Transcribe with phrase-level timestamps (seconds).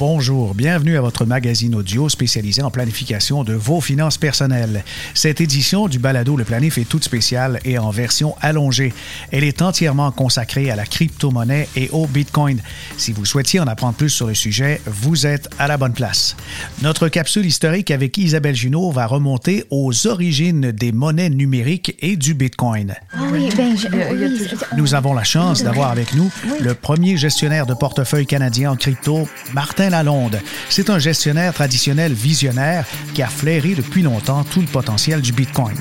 [0.00, 4.82] Bonjour, bienvenue à votre magazine audio spécialisé en planification de vos finances personnelles.
[5.12, 8.94] Cette édition du Balado Le Planif est toute spéciale et en version allongée.
[9.30, 12.62] Elle est entièrement consacrée à la crypto-monnaie et au Bitcoin.
[12.96, 16.34] Si vous souhaitiez en apprendre plus sur le sujet, vous êtes à la bonne place.
[16.80, 22.32] Notre capsule historique avec Isabelle Junot va remonter aux origines des monnaies numériques et du
[22.32, 22.94] Bitcoin.
[23.12, 27.66] Ah oui, ben, je, oui, Nous avons la chance d'avoir avec nous le premier gestionnaire
[27.66, 30.40] de portefeuille canadien en crypto, Martin Lalonde.
[30.68, 35.76] C'est un gestionnaire traditionnel visionnaire qui a flairé depuis longtemps tout le potentiel du Bitcoin.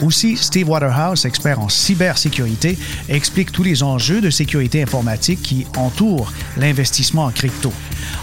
[0.00, 6.32] Aussi, Steve Waterhouse, expert en cybersécurité, explique tous les enjeux de sécurité informatique qui entourent
[6.56, 7.72] l'investissement en crypto.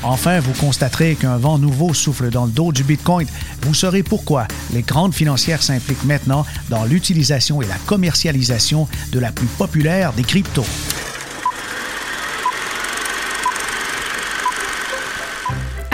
[0.03, 3.27] Enfin, vous constaterez qu'un vent nouveau souffle dans le dos du Bitcoin.
[3.61, 9.31] Vous saurez pourquoi les grandes financières s'impliquent maintenant dans l'utilisation et la commercialisation de la
[9.31, 10.65] plus populaire des cryptos.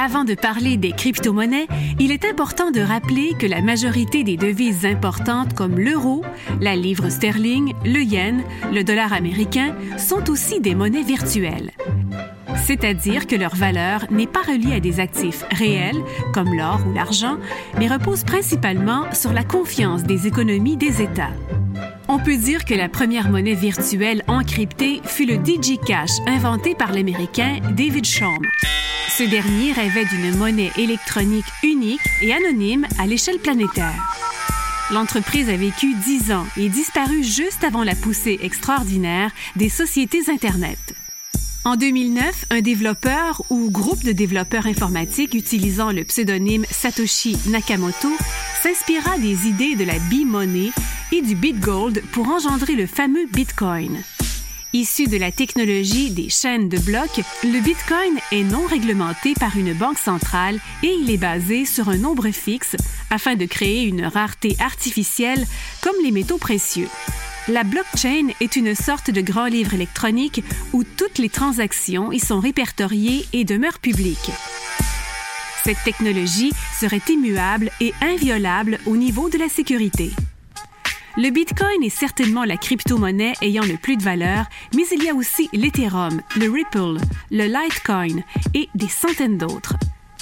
[0.03, 1.67] Avant de parler des crypto-monnaies,
[1.99, 6.23] il est important de rappeler que la majorité des devises importantes comme l'euro,
[6.59, 8.43] la livre sterling, le yen,
[8.73, 11.69] le dollar américain sont aussi des monnaies virtuelles.
[12.65, 16.01] C'est-à-dire que leur valeur n'est pas reliée à des actifs réels
[16.33, 17.37] comme l'or ou l'argent,
[17.77, 21.29] mais repose principalement sur la confiance des économies des États.
[22.13, 27.59] On peut dire que la première monnaie virtuelle encryptée fut le DigiCash inventé par l'Américain
[27.71, 28.37] David Chaum.
[29.17, 33.95] Ce dernier rêvait d'une monnaie électronique unique et anonyme à l'échelle planétaire.
[34.91, 41.00] L'entreprise a vécu 10 ans et disparu juste avant la poussée extraordinaire des sociétés Internet.
[41.63, 48.09] En 2009, un développeur ou groupe de développeurs informatiques utilisant le pseudonyme Satoshi Nakamoto
[48.63, 50.71] s'inspira des idées de la B-money
[51.11, 54.01] et du BitGold pour engendrer le fameux Bitcoin.
[54.73, 59.73] Issu de la technologie des chaînes de blocs, le Bitcoin est non réglementé par une
[59.73, 62.75] banque centrale et il est basé sur un nombre fixe
[63.11, 65.45] afin de créer une rareté artificielle
[65.81, 66.87] comme les métaux précieux.
[67.51, 70.41] La blockchain est une sorte de grand livre électronique
[70.71, 74.31] où toutes les transactions y sont répertoriées et demeurent publiques.
[75.65, 80.11] Cette technologie serait immuable et inviolable au niveau de la sécurité.
[81.17, 85.13] Le Bitcoin est certainement la crypto-monnaie ayant le plus de valeur, mais il y a
[85.13, 88.23] aussi l'Ethereum, le Ripple, le Litecoin
[88.53, 89.75] et des centaines d'autres.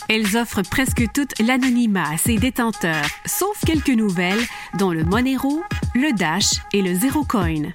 [0.09, 4.41] Elles offrent presque toutes l'anonymat à ses détenteurs, sauf quelques nouvelles,
[4.79, 5.61] dont le Monero,
[5.93, 7.71] le Dash et le Zerocoin.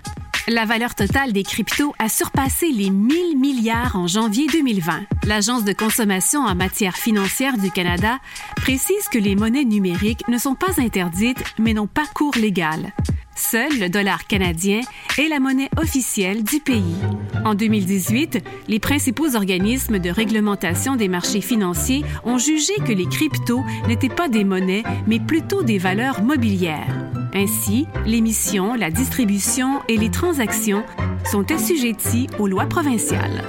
[0.49, 5.05] La valeur totale des cryptos a surpassé les 1000 milliards en janvier 2020.
[5.27, 8.19] L'Agence de consommation en matière financière du Canada
[8.57, 12.93] précise que les monnaies numériques ne sont pas interdites, mais n'ont pas cours légal.
[13.37, 14.81] Seul le dollar canadien
[15.19, 16.97] est la monnaie officielle du pays.
[17.45, 23.65] En 2018, les principaux organismes de réglementation des marchés financiers ont jugé que les cryptos
[23.89, 26.95] n'étaient pas des monnaies, mais plutôt des valeurs mobilières.
[27.35, 30.85] Ainsi, l'émission, la distribution et les transactions
[31.25, 33.43] sont assujetties aux lois provinciales.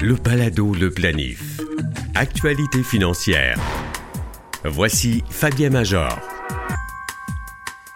[0.00, 1.60] Le balado Le Planif.
[2.14, 3.58] Actualité financière.
[4.64, 6.37] Voici Fabien Major.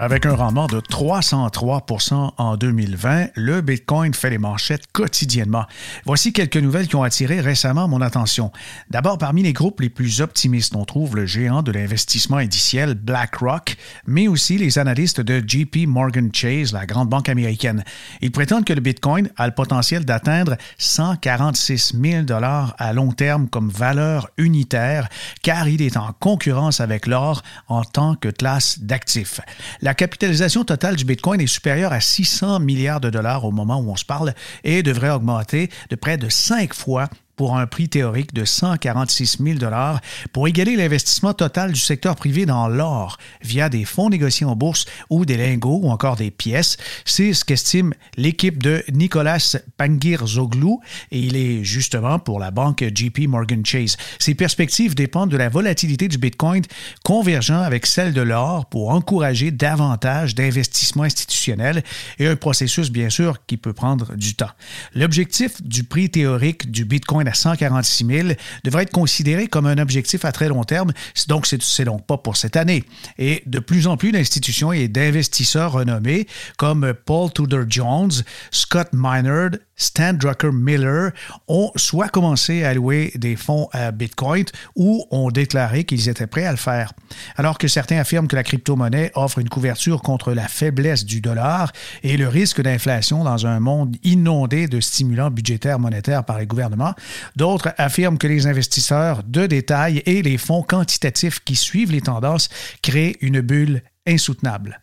[0.03, 5.65] Avec un rendement de 303% en 2020, le Bitcoin fait les manchettes quotidiennement.
[6.07, 8.51] Voici quelques nouvelles qui ont attiré récemment mon attention.
[8.91, 13.77] D'abord, parmi les groupes les plus optimistes, on trouve le géant de l'investissement indiciel BlackRock,
[14.05, 17.85] mais aussi les analystes de JP Morgan Chase, la grande banque américaine.
[18.23, 23.49] Ils prétendent que le Bitcoin a le potentiel d'atteindre 146 000 dollars à long terme
[23.49, 25.09] comme valeur unitaire,
[25.45, 29.41] car il est en concurrence avec l'or en tant que classe d'actifs.
[29.95, 33.97] Capitalisation totale du Bitcoin est supérieure à 600 milliards de dollars au moment où on
[33.97, 38.44] se parle et devrait augmenter de près de cinq fois pour un prix théorique de
[38.44, 39.59] 146 000
[40.32, 44.87] pour égaler l'investissement total du secteur privé dans l'or via des fonds négociés en bourse
[45.11, 46.76] ou des lingots ou encore des pièces.
[47.05, 50.81] C'est ce qu'estime l'équipe de Nicolas Pangir-Zoglou
[51.11, 53.96] et il est justement pour la banque JP Morgan Chase.
[54.19, 56.62] Ces perspectives dépendent de la volatilité du Bitcoin
[57.05, 61.82] convergent avec celle de l'or pour encourager davantage d'investissements institutionnels
[62.19, 64.50] et un processus bien sûr qui peut prendre du temps.
[64.94, 68.29] L'objectif du prix théorique du Bitcoin À 146 000
[68.65, 70.93] devrait être considéré comme un objectif à très long terme,
[71.29, 72.85] donc c'est donc pas pour cette année.
[73.19, 76.27] Et de plus en plus d'institutions et d'investisseurs renommés
[76.57, 78.13] comme Paul Tudor Jones,
[78.51, 81.11] Scott Minerd, Stan Drucker Miller
[81.49, 84.45] ont soit commencé à allouer des fonds à Bitcoin
[84.77, 86.93] ou ont déclaré qu'ils étaient prêts à le faire.
[87.37, 91.73] Alors que certains affirment que la crypto-monnaie offre une couverture contre la faiblesse du dollar
[92.03, 96.95] et le risque d'inflation dans un monde inondé de stimulants budgétaires monétaires par les gouvernements,
[97.37, 102.49] d'autres affirment que les investisseurs de détail et les fonds quantitatifs qui suivent les tendances
[102.82, 104.81] créent une bulle insoutenable.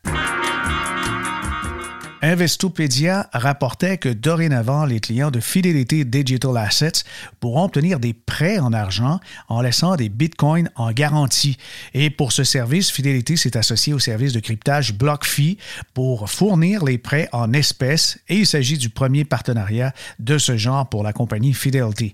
[2.22, 7.04] Investopedia rapportait que dorénavant, les clients de Fidelity Digital Assets
[7.40, 11.58] pourront obtenir des prêts en argent en laissant des bitcoins en garantie.
[11.94, 15.58] Et pour ce service, Fidelity s'est associé au service de cryptage BlockFi
[15.94, 20.90] pour fournir les prêts en espèces et il s'agit du premier partenariat de ce genre
[20.90, 22.14] pour la compagnie Fidelity.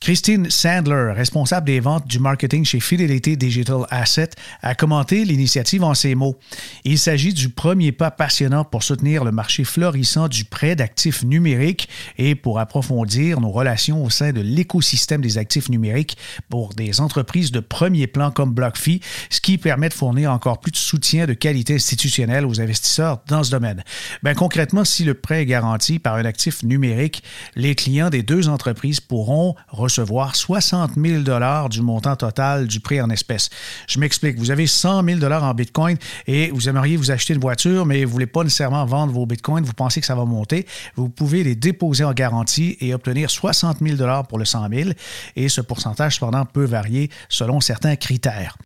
[0.00, 4.30] Christine Sandler, responsable des ventes du marketing chez Fidelity Digital Asset,
[4.62, 6.38] a commenté l'initiative en ces mots.
[6.84, 11.88] Il s'agit du premier pas passionnant pour soutenir le marché florissant du prêt d'actifs numériques
[12.16, 16.16] et pour approfondir nos relations au sein de l'écosystème des actifs numériques
[16.48, 19.00] pour des entreprises de premier plan comme BlockFi,
[19.30, 23.42] ce qui permet de fournir encore plus de soutien de qualité institutionnelle aux investisseurs dans
[23.42, 23.82] ce domaine.
[24.22, 27.22] Ben, concrètement, si le prêt est garanti par un actif numérique,
[27.56, 29.56] les clients des deux entreprises pourront
[29.88, 33.50] recevoir 60 000 du montant total du prix en espèces.
[33.88, 34.38] Je m'explique.
[34.38, 35.96] Vous avez 100 000 en Bitcoin
[36.26, 39.26] et vous aimeriez vous acheter une voiture, mais vous ne voulez pas nécessairement vendre vos
[39.26, 39.64] Bitcoins.
[39.64, 40.66] Vous pensez que ça va monter.
[40.96, 44.90] Vous pouvez les déposer en garantie et obtenir 60 000 pour le 100 000.
[45.36, 48.56] Et ce pourcentage, cependant, peut varier selon certains critères.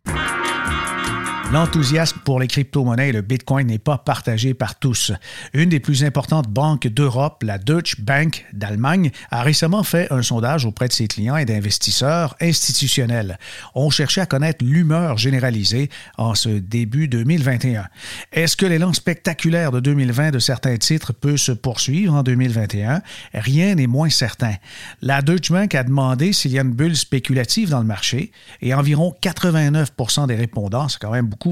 [1.53, 5.11] L'enthousiasme pour les crypto-monnaies et le Bitcoin n'est pas partagé par tous.
[5.53, 10.65] Une des plus importantes banques d'Europe, la Deutsche Bank d'Allemagne, a récemment fait un sondage
[10.65, 13.37] auprès de ses clients et d'investisseurs institutionnels.
[13.75, 17.85] On cherchait à connaître l'humeur généralisée en ce début 2021.
[18.31, 23.03] Est-ce que l'élan spectaculaire de 2020 de certains titres peut se poursuivre en 2021?
[23.35, 24.55] Rien n'est moins certain.
[25.03, 28.73] La Deutsche Bank a demandé s'il y a une bulle spéculative dans le marché et
[28.73, 29.91] environ 89
[30.27, 31.42] des répondants, c'est quand même beaucoup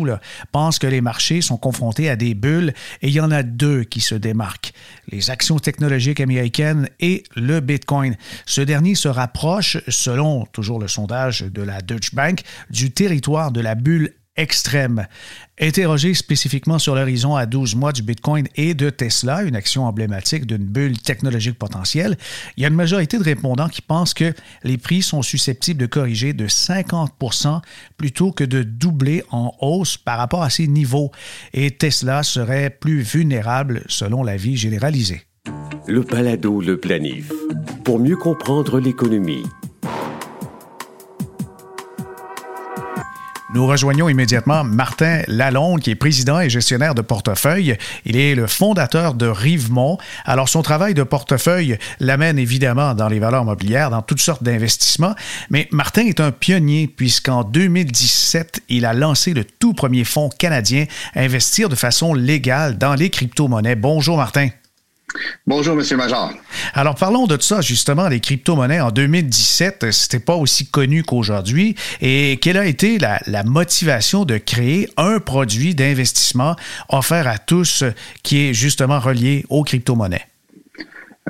[0.51, 3.83] pensent que les marchés sont confrontés à des bulles et il y en a deux
[3.83, 4.73] qui se démarquent,
[5.09, 8.15] les actions technologiques américaines et le Bitcoin.
[8.45, 13.61] Ce dernier se rapproche, selon toujours le sondage de la Deutsche Bank, du territoire de
[13.61, 15.07] la bulle extrême.
[15.59, 20.45] Interrogé spécifiquement sur l'horizon à 12 mois du Bitcoin et de Tesla, une action emblématique
[20.45, 22.17] d'une bulle technologique potentielle,
[22.57, 24.33] il y a une majorité de répondants qui pensent que
[24.63, 27.61] les prix sont susceptibles de corriger de 50%
[27.97, 31.11] plutôt que de doubler en hausse par rapport à ces niveaux.
[31.53, 35.23] Et Tesla serait plus vulnérable selon l'avis généralisé.
[35.87, 37.31] Le Palado, le planif.
[37.83, 39.43] Pour mieux comprendre l'économie
[43.53, 47.75] Nous rejoignons immédiatement Martin Lalonde, qui est président et gestionnaire de portefeuille.
[48.05, 49.97] Il est le fondateur de Rivemont.
[50.23, 55.15] Alors, son travail de portefeuille l'amène évidemment dans les valeurs mobilières, dans toutes sortes d'investissements.
[55.49, 60.85] Mais Martin est un pionnier puisqu'en 2017, il a lancé le tout premier fonds canadien
[61.13, 63.75] à investir de façon légale dans les crypto-monnaies.
[63.75, 64.47] Bonjour, Martin.
[65.45, 66.31] Bonjour, Monsieur Major.
[66.73, 68.81] Alors, parlons de ça, justement, les crypto-monnaies.
[68.81, 71.75] En 2017, c'était pas aussi connu qu'aujourd'hui.
[72.01, 76.55] Et quelle a été la, motivation de créer un produit d'investissement
[76.89, 77.83] offert à tous
[78.23, 80.30] qui est justement relié aux crypto-monnaies?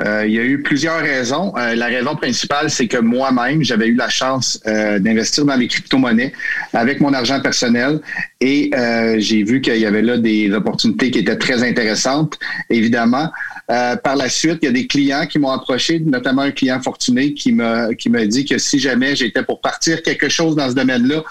[0.05, 1.53] Euh, il y a eu plusieurs raisons.
[1.57, 5.67] Euh, la raison principale, c'est que moi-même, j'avais eu la chance euh, d'investir dans les
[5.67, 6.33] crypto-monnaies
[6.73, 7.99] avec mon argent personnel
[8.39, 8.71] et
[9.19, 12.39] j'ai vu qu'il y avait là des opportunités qui étaient très intéressantes,
[12.69, 13.29] évidemment.
[13.67, 17.33] Par la suite, il y a des clients qui m'ont approché, notamment un client fortuné
[17.33, 20.75] qui m'a qui m'a dit que si jamais j'étais pour partir quelque chose dans ce
[20.75, 21.23] domaine-là,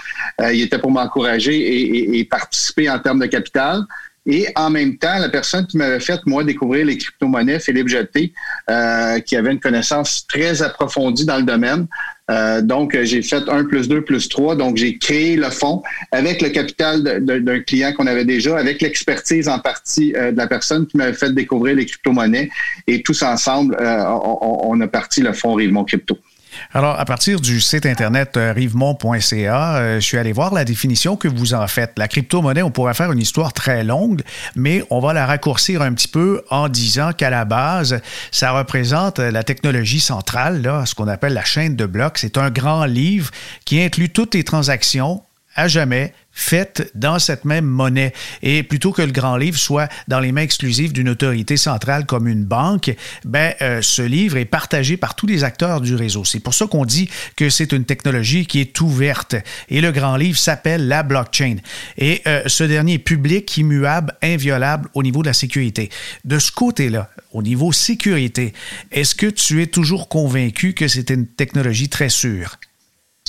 [0.52, 3.82] il était pour m'encourager et, participer en termes de capital.
[4.32, 8.32] Et en même temps, la personne qui m'avait fait, moi, découvrir les crypto-monnaies, Philippe Jeté,
[8.70, 11.88] euh, qui avait une connaissance très approfondie dans le domaine,
[12.30, 14.56] euh, donc, j'ai fait 1 plus 2 plus 3.
[14.56, 15.82] Donc, j'ai créé le fonds
[16.12, 20.46] avec le capital d'un client qu'on avait déjà, avec l'expertise en partie euh, de la
[20.46, 22.50] personne qui m'avait fait découvrir les crypto-monnaies.
[22.86, 24.04] Et tous ensemble, euh,
[24.42, 26.18] on, a parti le fonds Rivemont Crypto.
[26.72, 31.16] Alors, à partir du site internet euh, rivemont.ca, euh, je suis allé voir la définition
[31.16, 31.92] que vous en faites.
[31.96, 34.22] La crypto-monnaie, on pourrait faire une histoire très longue,
[34.54, 38.00] mais on va la raccourcir un petit peu en disant qu'à la base,
[38.30, 42.18] ça représente la technologie centrale, là, ce qu'on appelle la chaîne de blocs.
[42.18, 43.30] C'est un grand livre
[43.64, 45.22] qui inclut toutes les transactions
[45.56, 48.12] à jamais faites dans cette même monnaie.
[48.42, 52.26] Et plutôt que le grand livre soit dans les mains exclusives d'une autorité centrale comme
[52.26, 52.94] une banque,
[53.24, 56.24] ben, euh, ce livre est partagé par tous les acteurs du réseau.
[56.24, 59.36] C'est pour ça qu'on dit que c'est une technologie qui est ouverte.
[59.68, 61.56] Et le grand livre s'appelle la blockchain.
[61.98, 65.90] Et euh, ce dernier est public, immuable, inviolable au niveau de la sécurité.
[66.24, 68.52] De ce côté-là, au niveau sécurité,
[68.90, 72.58] est-ce que tu es toujours convaincu que c'est une technologie très sûre?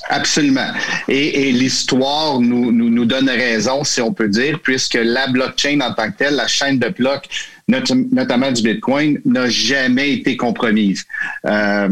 [0.10, 0.68] Absolument.
[1.08, 6.12] Et, l'histoire nous, nous, donne raison, si on peut dire, puisque la blockchain en tant
[6.12, 7.28] que telle, la chaîne de blocs,
[7.68, 11.06] notamment du Bitcoin, n'a jamais été compromise.
[11.46, 11.90] Euh,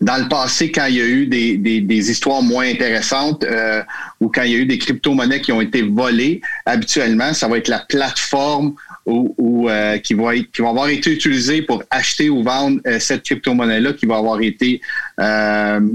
[0.00, 3.82] dans le passé, quand il y a eu des, des, histoires moins intéressantes euh,
[4.20, 7.58] ou quand il y a eu des crypto-monnaies qui ont été volées, habituellement, ça va
[7.58, 8.74] être la plateforme
[9.06, 13.22] ou, euh, qui, va qui va avoir été utilisée pour acheter ou vendre euh, cette
[13.22, 14.80] crypto-monnaie-là qui va avoir été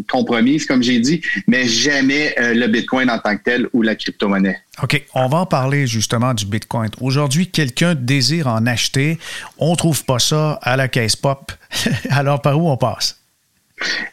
[0.08, 4.62] compromise, comme j'ai dit, mais jamais le Bitcoin en tant que tel ou la crypto-monnaie.
[4.82, 6.89] OK, on va en parler justement du Bitcoin.
[7.01, 9.20] Aujourd'hui, quelqu'un désire en acheter,
[9.58, 11.51] on trouve pas ça à la caisse pop.
[12.10, 13.20] Alors, par où on passe?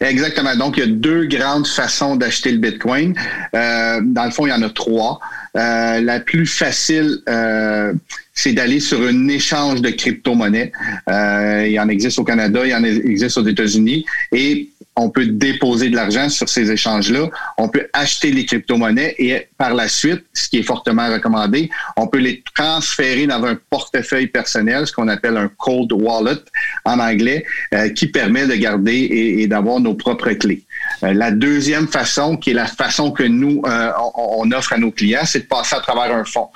[0.01, 0.55] Exactement.
[0.57, 3.15] Donc, il y a deux grandes façons d'acheter le Bitcoin.
[3.55, 5.21] Euh, dans le fond, il y en a trois.
[5.57, 7.93] Euh, la plus facile, euh,
[8.35, 10.73] c'est d'aller sur un échange de crypto-monnaies.
[11.09, 14.05] il y en existe au Canada, il en existe aux États-Unis.
[14.33, 19.47] Et on peut déposer de l'argent sur ces échanges-là, on peut acheter les crypto-monnaies et
[19.59, 24.27] par la suite, ce qui est fortement recommandé, on peut les transférer dans un portefeuille
[24.27, 26.41] personnel, ce qu'on appelle un cold wallet
[26.85, 27.45] en anglais,
[27.75, 28.97] euh, qui permet de garder
[29.39, 30.65] et, d'avoir nos propres clés.
[31.03, 34.91] Euh, la deuxième façon, qui est la façon que nous, euh, on, offre à nos
[34.91, 36.49] clients, c'est de passer à travers un fonds.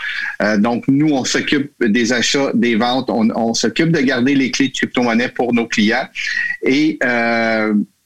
[0.58, 4.68] donc, nous, on s'occupe des achats, des ventes, on, on s'occupe de garder les clés
[4.68, 6.08] de crypto-monnaie pour nos clients
[6.62, 6.98] et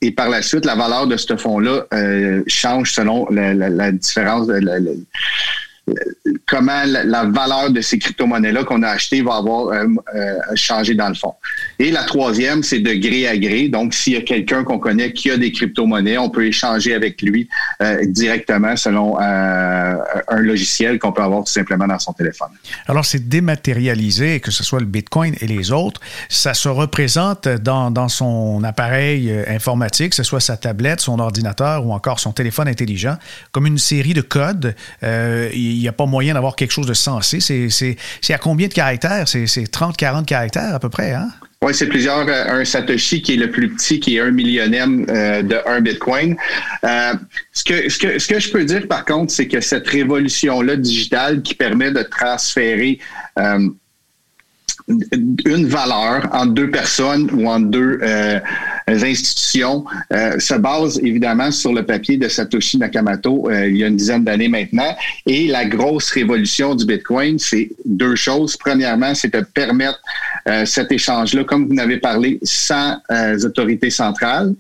[0.04, 3.90] et par la suite, la valeur de ce fonds-là euh, change selon la, la, la
[3.90, 4.61] différence, de
[6.47, 11.09] comment la, valeur de ces crypto-monnaies-là qu'on a achetées va avoir euh, euh, changé dans
[11.09, 11.35] le fond.
[11.79, 13.69] Et la troisième, c'est de gré à gré.
[13.69, 17.21] Donc, s'il y a quelqu'un qu'on connaît qui a des crypto-monnaies, on peut échanger avec
[17.23, 17.49] lui
[17.83, 22.49] euh, directement selon un logiciel qu'on peut avoir tout simplement dans son téléphone.
[22.87, 26.00] Alors, c'est dématérialisé, que ce soit le Bitcoin et les autres.
[26.29, 31.93] Ça se représente dans, son appareil informatique, que ce soit sa tablette, son ordinateur ou
[31.93, 33.17] encore son téléphone intelligent,
[33.53, 34.75] comme une série de codes.
[35.03, 37.40] Euh, il n'y a pas moyen d'avoir quelque chose de sensé.
[37.40, 39.28] C'est à combien de caractères?
[39.28, 41.28] C'est 30-40 caractères à peu près, hein?
[41.64, 42.28] Oui, c'est plusieurs.
[42.28, 45.81] Euh, un Satoshi qui est le plus petit, qui est un millionième euh, de un
[45.81, 46.37] Bitcoin.
[46.85, 47.14] Euh,
[47.52, 50.76] ce, que, ce, que, ce que je peux dire, par contre, c'est que cette révolution-là
[50.76, 52.99] digitale qui permet de transférer
[54.87, 58.38] une valeur entre deux personnes ou entre deux euh,
[58.87, 63.87] institutions euh, se base évidemment sur le papier de Satoshi Nakamoto euh, il y a
[63.87, 64.95] une dizaine d'années maintenant.
[65.25, 68.59] Et la grosse révolution du Bitcoin, c'est deux choses.
[68.59, 70.00] Premièrement, c'est de permettre
[70.67, 72.99] cet échange-là, comme vous n'avez parlé, sans
[73.45, 74.55] autorité centrale,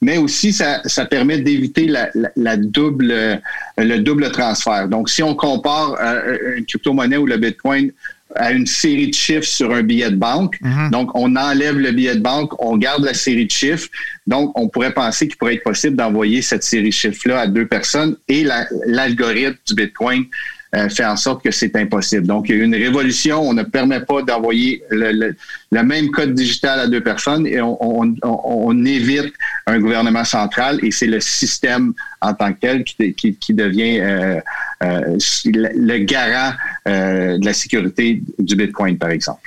[0.00, 3.40] mais aussi ça, ça permet d'éviter la, la, double,
[3.76, 4.88] le double transfert.
[4.88, 5.98] Donc, si on compare
[6.56, 7.92] une crypto-monnaie ou le Bitcoin
[8.34, 10.58] à une série de chiffres sur un billet de banque.
[10.60, 10.90] Mhm.
[10.90, 13.88] Donc, on enlève le billet de banque, on garde la série de chiffres.
[14.26, 17.66] Donc, on pourrait penser qu'il pourrait être possible d'envoyer cette série de chiffres-là à deux
[17.66, 18.46] personnes et
[18.86, 20.24] l'algorithme du Bitcoin
[20.90, 22.26] fait en sorte que c'est impossible.
[22.26, 23.40] Donc, il y a une révolution.
[23.40, 25.34] On ne permet pas d'envoyer le,
[25.70, 29.32] même code digital à deux personnes et on, évite
[29.66, 34.40] un gouvernement central et c'est le système en tant que tel qui, devient euh,
[34.82, 36.52] euh, le garant
[36.86, 39.40] de la sécurité du Bitcoin, par exemple.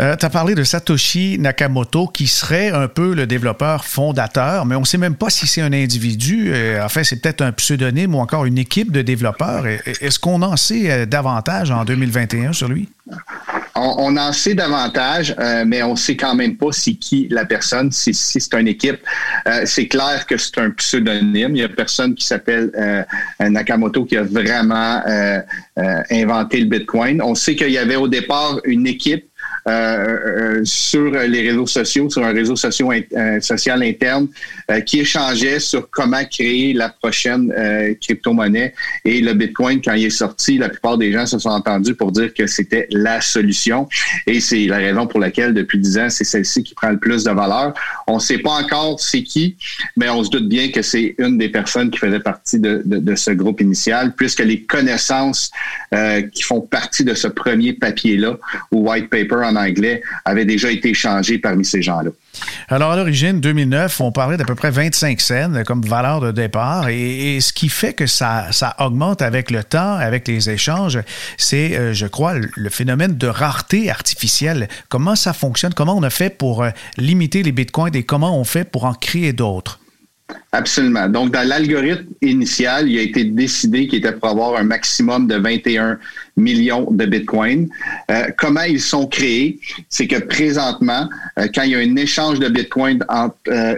[0.00, 4.74] Euh, tu as parlé de Satoshi Nakamoto, qui serait un peu le développeur fondateur, mais
[4.74, 6.52] on ne sait même pas si c'est un individu.
[6.54, 9.66] Euh, enfin, c'est peut-être un pseudonyme ou encore une équipe de développeurs.
[9.66, 12.88] Est-ce qu'on en sait euh, davantage en 2021 sur lui?
[13.74, 15.34] On, en sait davantage,
[15.66, 18.98] mais on sait quand même pas c'est qui la personne, si, c'est une équipe.
[19.64, 21.56] c'est clair que c'est un pseudonyme.
[21.56, 22.70] Il y a personne qui s'appelle
[23.40, 25.02] Nakamoto qui a vraiment
[26.10, 27.22] inventé le Bitcoin.
[27.22, 29.29] On sait qu'il y avait au départ une équipe
[30.64, 34.28] sur les réseaux sociaux, sur un réseau euh, social interne
[34.86, 37.52] qui échangeait sur comment créer la prochaine
[38.00, 38.74] crypto-monnaie.
[39.04, 42.12] Et le Bitcoin, quand il est sorti, la plupart des gens se sont entendus pour
[42.12, 43.88] dire que c'était la solution.
[44.26, 47.24] Et c'est la raison pour laquelle, depuis dix ans, c'est celle-ci qui prend le plus
[47.24, 47.74] de valeur.
[48.06, 49.56] On ne sait pas encore c'est qui,
[49.96, 53.14] mais on se doute bien que c'est une des personnes qui faisait partie de, de,
[53.14, 55.50] ce groupe initial, puisque les connaissances
[56.32, 58.36] qui font partie de ce premier papier-là,
[58.72, 62.10] ou white paper en anglais avait déjà été échangé parmi ces gens-là.
[62.68, 66.88] Alors, à l'origine, 2009, on parlait d'à peu près 25 cents comme valeur de départ.
[66.88, 70.98] Et, ce qui fait que ça, ça, augmente avec le temps, avec les échanges,
[71.36, 74.68] c'est, euh, je crois, le phénomène de rareté artificielle.
[74.88, 75.74] Comment ça fonctionne?
[75.74, 78.94] Comment on a fait pour euh, limiter les bitcoins et comment on fait pour en
[78.94, 79.80] créer d'autres?
[80.52, 81.08] Absolument.
[81.08, 85.36] Donc, dans l'algorithme initial, il a été décidé qu'il était pour avoir un maximum de
[85.36, 85.98] 21
[86.36, 87.68] millions de bitcoins.
[88.10, 89.60] Euh, comment ils sont créés?
[89.88, 93.76] C'est que présentement, euh, quand il y a un échange de bitcoins entre euh,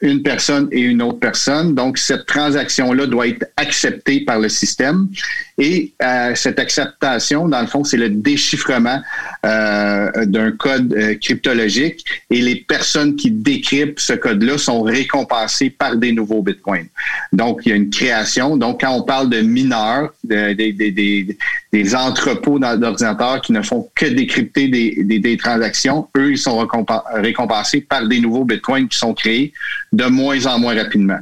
[0.00, 5.08] une personne et une autre personne, donc cette transaction-là doit être acceptée par le système.
[5.56, 5.94] Et
[6.34, 9.00] cette acceptation, dans le fond, c'est le déchiffrement
[9.42, 12.04] d'un code cryptologique.
[12.28, 16.88] Et les personnes qui décryptent ce code-là sont récompensées par des nouveaux bitcoins.
[17.32, 18.56] Donc, il y a une création.
[18.56, 25.36] Donc, quand on parle de mineurs, des entrepôts d'ordinateurs qui ne font que décrypter des,
[25.36, 26.66] transactions, eux, ils sont
[27.14, 29.52] récompensés par des nouveaux bitcoins qui sont créés
[29.92, 31.18] de moins en moins rapidement.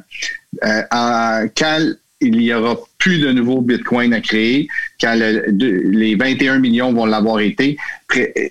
[0.64, 1.78] Euh, quand
[2.22, 4.68] il y aura plus de nouveaux bitcoins à créer.
[5.00, 7.76] Quand les 21 millions vont l'avoir été,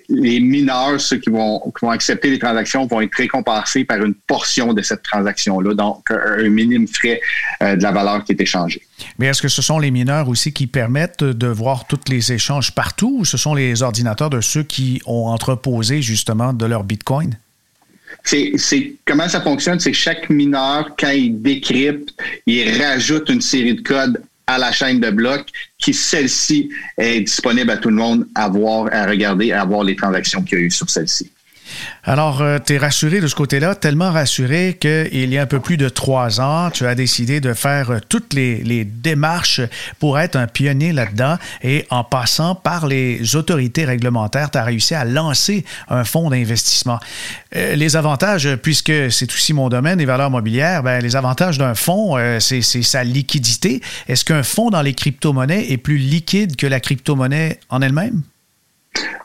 [0.08, 1.60] les mineurs, ceux qui vont,
[1.90, 6.86] accepter les transactions, vont être récompensés par une portion de cette transaction-là, donc un minimum
[6.86, 7.20] frais
[7.62, 8.82] euh, de la valeur qui est échangée.
[9.18, 12.72] Mais est-ce que ce sont les mineurs aussi qui permettent de voir tous les échanges
[12.72, 17.36] partout ou ce sont les ordinateurs de ceux qui ont entreposé justement de leur bitcoin?
[18.24, 22.14] C'est comment ça fonctionne, c'est chaque mineur, quand il décrypte,
[22.46, 25.46] il rajoute une série de codes à la chaîne de blocs
[25.78, 29.96] qui, celle-ci, est disponible à tout le monde à voir, à regarder, à voir les
[29.96, 31.30] transactions qu'il y a eu sur celle-ci.
[32.04, 35.60] Alors, euh, tu es rassuré de ce côté-là, tellement rassuré qu'il y a un peu
[35.60, 39.60] plus de trois ans, tu as décidé de faire euh, toutes les, démarches
[39.98, 44.94] pour être un pionnier là-dedans et en passant par les autorités réglementaires, tu as réussi
[44.94, 46.98] à lancer un fonds d'investissement.
[47.54, 51.74] Euh, les avantages, puisque c'est aussi mon domaine, les valeurs mobilières, ben, les avantages d'un
[51.74, 53.80] fonds, c'est sa liquidité.
[54.08, 58.22] Est-ce qu'un fonds dans les crypto-monnaies est plus liquide que la crypto-monnaie en elle-même?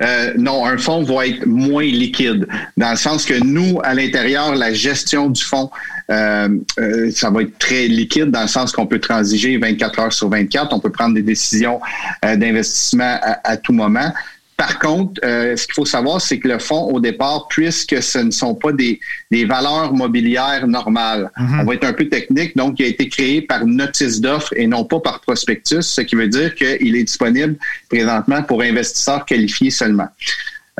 [0.01, 2.47] Euh, non, un fonds va être moins liquide,
[2.77, 5.69] dans le sens que nous, à l'intérieur, la gestion du fonds,
[6.09, 10.13] euh, euh, ça va être très liquide, dans le sens qu'on peut transiger 24 heures
[10.13, 11.79] sur 24, on peut prendre des décisions
[12.23, 14.11] d'investissement à, tout moment.
[14.57, 18.17] Par contre, euh, ce qu'il faut savoir, c'est que le fonds, au départ, puisque ce
[18.17, 18.99] ne sont pas des,
[19.45, 21.59] valeurs mobilières normales, mhm.
[21.59, 24.65] on va être un peu technique, donc il a été créé par notice d'offre et
[24.65, 27.55] non pas par prospectus, ce qui veut dire qu'il est disponible
[27.87, 30.07] présentement pour investisseurs qualifiés seulement.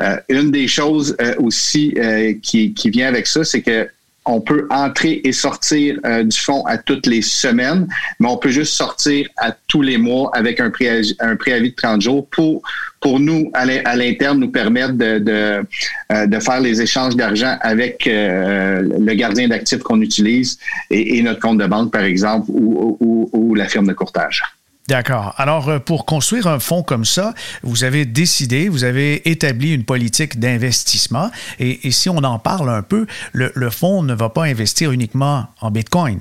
[0.00, 1.94] Euh, une des choses euh, aussi
[2.42, 3.88] qui, qui vient avec ça, c'est que
[4.28, 7.88] on peut entrer et sortir euh, du fonds à toutes les semaines,
[8.20, 11.74] mais on peut juste sortir à tous les mois avec un préavis, un préavis de
[11.74, 12.62] 30 jours pour,
[13.00, 13.64] pour nous, à
[13.96, 15.64] l'interne, nous permettre de, de,
[16.12, 20.58] euh, faire les échanges d'argent avec euh, le gardien d'actifs qu'on utilise
[20.90, 24.42] et, notre compte de banque, par exemple, ou la firme de courtage.
[24.88, 25.34] D'accord.
[25.36, 29.84] Alors, euh, pour construire un fonds comme ça, vous avez décidé, vous avez établi une
[29.84, 31.30] politique d'investissement.
[31.58, 35.70] Et, si on en parle un peu, le, fonds ne va pas investir uniquement en
[35.70, 36.20] Bitcoin.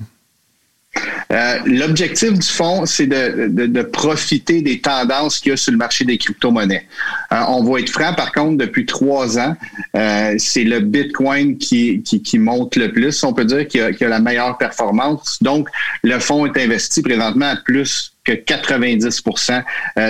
[1.32, 6.04] Euh, l'objectif du fonds, c'est de, profiter des tendances qu'il y a sur le marché
[6.04, 6.88] des crypto-monnaies.
[7.32, 9.56] Euh, on va être franc, par contre, depuis trois ans,
[9.94, 13.24] c'est le Bitcoin qui, qui, monte le plus.
[13.24, 15.38] On peut dire qu'il a, a, la meilleure performance.
[15.42, 15.70] Donc,
[16.04, 19.64] le fonds est investi présentement à plus que 90%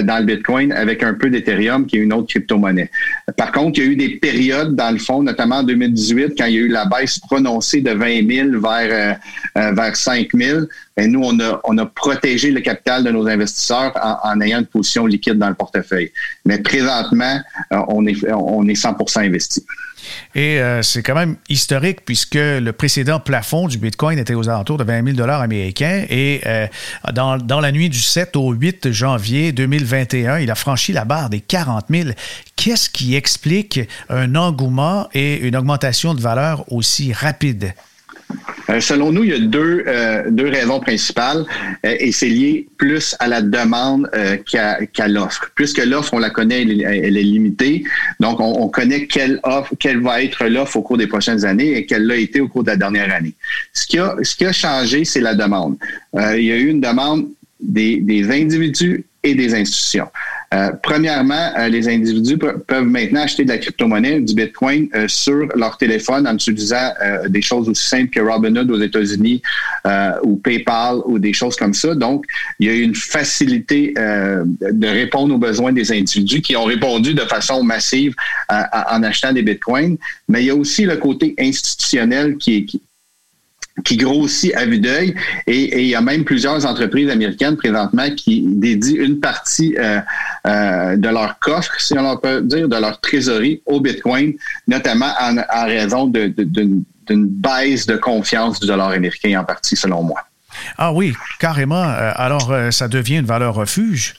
[0.04, 2.90] dans le Bitcoin avec un peu d'Ethereum qui est une autre crypto-monnaie.
[3.38, 6.46] Par contre, il y a eu des périodes dans le fond, notamment en 2018, quand
[6.46, 9.20] il y a eu la baisse prononcée de 20 000 vers,
[9.56, 10.62] vers 5 000
[10.98, 14.66] ben, nous, on a, on a protégé le capital de nos investisseurs en, ayant une
[14.66, 16.12] position liquide dans le portefeuille.
[16.44, 17.40] Mais présentement,
[17.72, 19.64] euh, on est, on est 100 investi.
[20.36, 24.78] Et euh, c'est quand même historique puisque le précédent plafond du Bitcoin était aux alentours
[24.78, 26.68] de 20 000 américains et euh,
[27.14, 31.30] dans, dans, la nuit du 7 au 8 janvier 2021, il a franchi la barre
[31.30, 32.10] des 40 000.
[32.56, 37.74] Qu'est-ce qui explique un engouement et une augmentation de valeur aussi rapide?
[38.70, 41.46] Euh, selon nous, il y a deux, euh, deux raisons principales
[41.86, 44.10] euh, et c'est lié plus à la demande
[44.46, 45.52] qu'à l'offre.
[45.56, 47.84] Puisque l'offre, on la connaît, elle, est limitée.
[48.20, 51.86] Donc, on, connaît quelle offre, quelle va être l'offre au cours des prochaines années et
[51.86, 53.34] quelle l'a été au cours de la dernière année.
[53.74, 55.78] Ce qui a, ce qui a changé, c'est la demande.
[56.14, 57.28] il y a eu une demande
[57.60, 60.08] des, des individus et des institutions.
[60.82, 66.36] premièrement, les individus peuvent maintenant acheter de la crypto-monnaie, du Bitcoin, sur leur téléphone en
[66.36, 66.92] utilisant
[67.28, 69.42] des choses aussi simples que Robinhood aux États-Unis
[70.24, 71.96] ou PayPal ou des choses comme ça.
[71.96, 72.26] Donc,
[72.60, 77.24] il y a une facilité de répondre aux besoins des individus qui ont répondu de
[77.24, 78.16] façon massive
[78.50, 79.98] en achetant des bitcoins.
[80.30, 82.82] Mais il y a aussi le côté institutionnel qui, qui,
[83.84, 85.16] qui grossit à vue d'œil.
[85.46, 90.00] Et, il y a même plusieurs entreprises américaines présentement qui dédient une partie euh,
[90.46, 94.34] euh, de leur coffre, si on peut dire, de leur trésorerie au Bitcoin,
[94.68, 100.22] notamment en, raison d'une baisse de confiance du dollar américain en partie, selon moi.
[100.78, 101.84] Ah oui, carrément.
[101.84, 104.16] Euh, alors, ça devient une valeur refuge.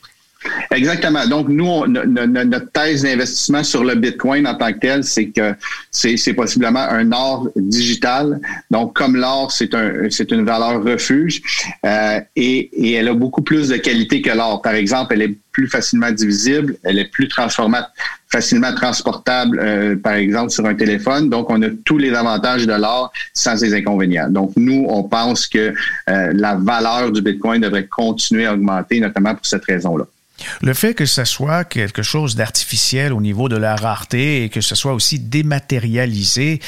[0.70, 1.26] Exactement.
[1.26, 5.54] Donc, nous, notre thèse d'investissement sur le Bitcoin en tant que tel, c'est que
[5.90, 8.40] c'est possiblement un or digital.
[8.70, 11.42] Donc, comme l'or, c'est un, une valeur refuge
[11.84, 14.62] euh, et, et, elle a beaucoup plus de qualité que l'or.
[14.62, 17.88] Par exemple, elle est plus facilement divisible, elle est plus transformable,
[18.30, 21.30] facilement transportable, euh, par exemple, sur un téléphone.
[21.30, 24.28] Donc, on a tous les avantages de l'or sans ses inconvénients.
[24.30, 25.74] Donc, nous, on pense que
[26.08, 30.04] euh, la valeur du Bitcoin devrait continuer à augmenter, notamment pour cette raison-là.
[30.60, 34.60] Le fait que ce soit quelque chose d'artificiel au niveau de la rareté et que
[34.60, 36.60] ce soit aussi dématérialisé,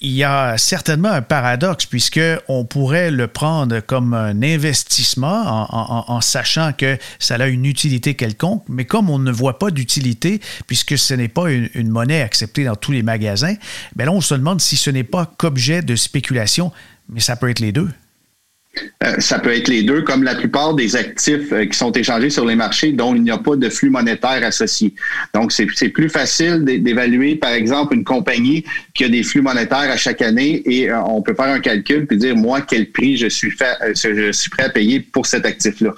[0.00, 5.66] il y a certainement un paradoxe puisque on pourrait le prendre comme un investissement
[6.10, 10.40] en, sachant que ça a une utilité quelconque, mais comme on ne voit pas d'utilité
[10.66, 13.54] puisque ce n'est pas une, monnaie acceptée dans tous les magasins,
[13.94, 16.72] bien là on se demande si ce n'est pas qu'objet de spéculation,
[17.08, 17.90] mais ça peut être les deux.
[19.04, 22.30] Euh, ça peut être les deux, comme la plupart des actifs euh, qui sont échangés
[22.30, 24.94] sur les marchés dont il n'y a pas de flux monétaire associé.
[25.34, 29.96] Donc, c'est plus facile d'évaluer, par exemple, une compagnie qui a des flux monétaires à
[29.96, 33.28] chaque année et euh, on peut faire un calcul puis dire, moi, quel prix je
[33.28, 35.92] suis, fait, je suis prêt à payer pour cet actif-là.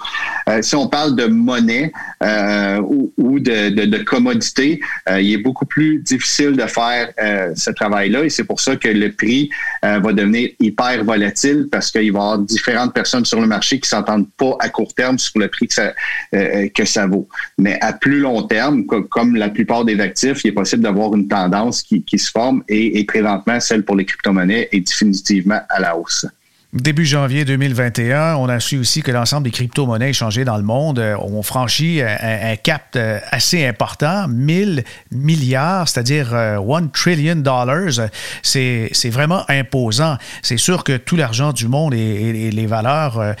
[0.61, 7.09] si on parle de monnaie ou, de, commodité, il est beaucoup plus difficile de faire
[7.55, 9.49] ce travail-là et c'est pour ça que le prix
[9.83, 13.79] va devenir hyper volatile parce qu'il va y avoir différents différentes personnes sur le marché
[13.79, 15.93] qui s'entendent pas à court terme sur le prix que ça,
[16.35, 17.27] euh, euh, vaut.
[17.57, 21.27] Mais à plus long terme, comme la plupart des actifs, il est possible d'avoir une
[21.27, 25.79] tendance qui, qui se forme et, et présentement, celle pour les crypto-monnaies est définitivement à
[25.79, 26.25] la hausse.
[26.71, 30.99] Début janvier 2021, on a su aussi que l'ensemble des crypto-monnaies échangées dans le monde
[30.99, 38.09] euh, ont franchi un, cap euh, assez important, 1000 milliards, c'est-à-dire 1 euh, trillion dollars.
[38.43, 40.17] C'est, vraiment imposant.
[40.43, 43.33] C'est sûr que tout l'argent du monde et, les valeurs,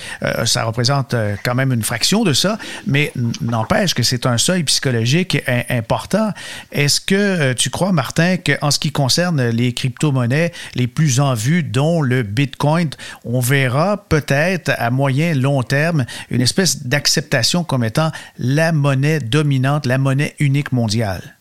[0.45, 1.13] ça représente
[1.43, 3.11] quand même une fraction de ça, mais
[3.41, 5.37] n'empêche que c'est un seuil psychologique
[5.69, 6.31] important.
[6.71, 11.61] Est-ce que tu crois, Martin, qu'en ce qui concerne les crypto-monnaies les plus en vue,
[11.61, 12.89] dont le Bitcoin,
[13.25, 19.85] on verra peut-être à moyen long terme une espèce d'acceptation comme étant la monnaie dominante,
[19.85, 21.35] la monnaie unique mondiale?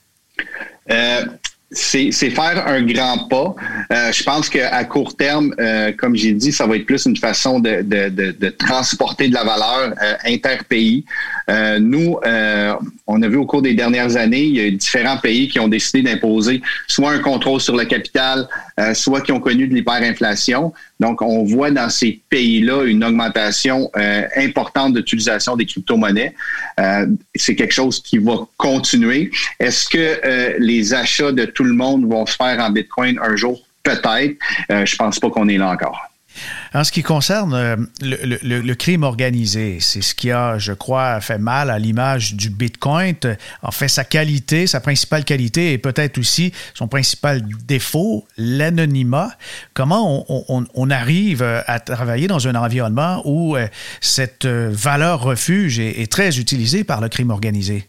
[0.91, 1.25] Euh,
[1.71, 3.55] c'est faire un grand pas.
[3.93, 7.17] Euh, je pense qu'à court terme, euh, comme j'ai dit, ça va être plus une
[7.17, 9.93] façon de, transporter de la valeur
[10.25, 11.05] interpays.
[11.79, 12.19] nous,
[13.07, 15.69] on a vu au cours des dernières années, il y a différents pays qui ont
[15.69, 18.49] décidé d'imposer soit un contrôle sur le capital,
[18.95, 20.73] soit qui ont connu de l'hyperinflation.
[21.01, 26.35] Donc, on voit dans ces pays-là une augmentation euh, importante d'utilisation des crypto-monnaies.
[26.81, 29.31] Euh, c'est quelque chose qui va continuer.
[29.59, 33.37] Est-ce que euh, les achats de tout le monde vont se faire en Bitcoin un
[33.37, 33.61] jour?
[33.83, 34.37] Peut-être.
[34.69, 36.08] je pense pas qu'on est là encore.
[36.75, 41.39] En ce qui concerne euh, le, crime organisé, c'est ce qui a, je crois, fait
[41.39, 43.15] mal à l'image du Bitcoin.
[43.63, 49.31] En fait, sa qualité, sa principale qualité et peut-être aussi son principal défaut, l'anonymat.
[49.75, 53.67] Comment on, arrive à travailler dans un environnement où euh,
[54.01, 57.89] cette euh, valeur refuge est très utilisée par le crime organisé?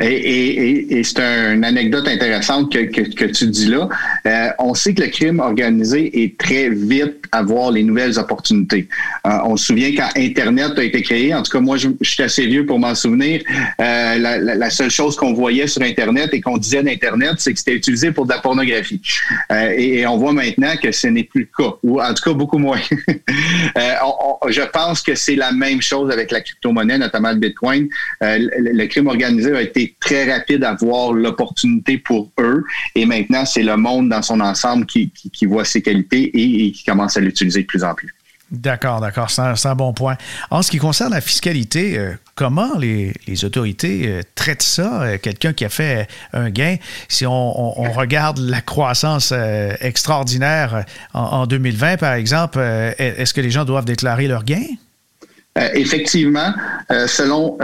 [0.00, 3.88] Et, c'est une anecdote intéressante que, tu dis là.
[4.26, 8.88] Euh, on sait que le crime organisé est très vite à voir les nouvelles opportunités.
[9.26, 12.22] Euh, on se souvient quand Internet a été créé, en tout cas moi je, suis
[12.22, 13.42] assez vieux pour m'en souvenir,
[13.80, 17.74] euh, la, seule chose qu'on voyait sur Internet et qu'on disait d'Internet, c'est que c'était
[17.74, 19.00] utilisé pour de la pornographie.
[19.50, 22.58] Et, on voit maintenant que ce n'est plus le cas, ou en tout cas beaucoup
[22.58, 22.78] moins.
[23.76, 27.88] je pense que c'est la même chose avec la crypto-monnaie, notamment le Bitcoin.
[28.20, 32.64] Le crime organisé a été très rapide à voir l'opportunité pour eux.
[32.94, 35.10] Et maintenant, c'est le monde dans son ensemble qui,
[35.46, 38.14] voit ses qualités et, qui commence à l'utiliser de plus en plus.
[38.50, 40.16] D'accord, d'accord, c'est un, bon point.
[40.50, 43.12] En ce qui concerne la fiscalité, euh, comment les,
[43.44, 45.02] autorités euh, traitent ça?
[45.02, 46.76] Euh, quelqu'un qui a fait un gain,
[47.08, 49.34] si on, regarde la croissance
[49.80, 52.58] extraordinaire en, en, 2020, par exemple,
[52.98, 54.64] est-ce que les gens doivent déclarer leur gain?
[55.74, 56.54] effectivement,
[57.08, 57.58] selon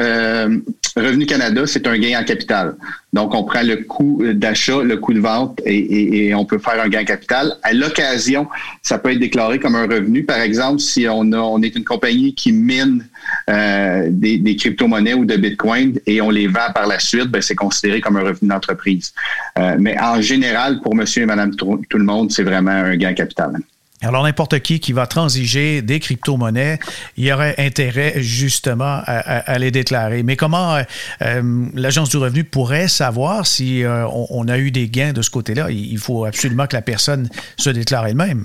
[0.97, 2.77] Revenu Canada, c'est un gain en capital.
[3.13, 6.89] Donc, on prend le coût d'achat, le coût de vente et, on peut faire un
[6.89, 7.57] gain en capital.
[7.63, 8.49] À l'occasion,
[8.83, 10.25] ça peut être déclaré comme un revenu.
[10.25, 13.07] Par exemple, si on, a, on est une compagnie qui mine
[13.51, 17.57] euh, des, crypto-monnaies ou de Bitcoin et on les vend par la suite, ben, c'est
[17.57, 19.13] considéré comme un revenu d'entreprise.
[19.59, 23.11] Euh, mais en général, pour monsieur et madame tout le monde, c'est vraiment un gain
[23.11, 23.57] en capital.
[24.05, 26.79] Alors, n'importe qui qui va transiger des crypto-monnaies,
[27.17, 30.23] il y aurait intérêt justement à, les déclarer.
[30.23, 30.83] Mais comment euh,
[31.23, 35.31] euh, l'Agence du revenu pourrait savoir si euh, on, a eu des gains de ce
[35.31, 35.71] côté-là?
[35.71, 38.45] Il faut absolument que la personne se déclare elle-même.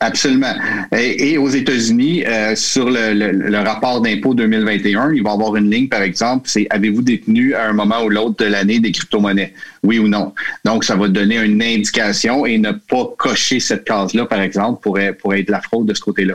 [0.00, 0.54] Absolument.
[0.92, 5.88] Et, aux États-Unis, euh, sur le, rapport d'impôt 2021, il va y avoir une ligne,
[5.88, 9.54] par exemple, c'est avez-vous détenu à un moment ou l'autre de l'année des crypto-monnaies?
[9.82, 10.34] Oui ou non?
[10.64, 15.14] Donc, ça va donner une indication et ne pas cocher cette case-là, par exemple, pourrait,
[15.14, 16.34] pourrait être la fraude de ce côté-là.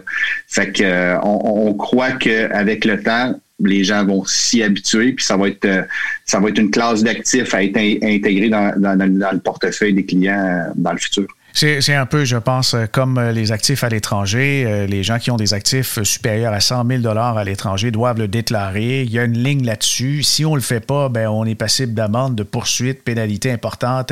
[0.50, 5.38] Fait que euh, on, croit qu'avec le temps, les gens vont s'y habituer, puis ça
[5.38, 5.84] va être euh,
[6.26, 10.04] ça va être une classe d'actifs à être intégrée dans, dans, dans, le portefeuille des
[10.04, 11.28] clients dans le futur.
[11.56, 14.66] C'est un peu, je pense, comme les actifs à l'étranger.
[14.66, 18.28] Euh, les gens qui ont des actifs supérieurs à 100 000 à l'étranger doivent le
[18.28, 19.04] déclarer.
[19.04, 20.24] Il y a une ligne là-dessus.
[20.24, 24.12] Si on ne le fait pas, ben, on est passible d'amende, de poursuites, pénalités importantes.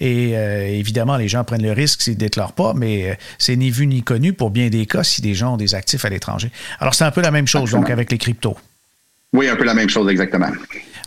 [0.00, 3.56] Et euh, évidemment, les gens prennent le risque s'ils ne déclarent pas, mais euh, c'est
[3.56, 6.10] ni vu ni connu pour bien des cas si des gens ont des actifs à
[6.10, 6.50] l'étranger.
[6.78, 8.56] Alors, c'est un peu la même chose, donc, avec les cryptos.
[9.32, 10.50] Oui, un peu la même chose, exactement.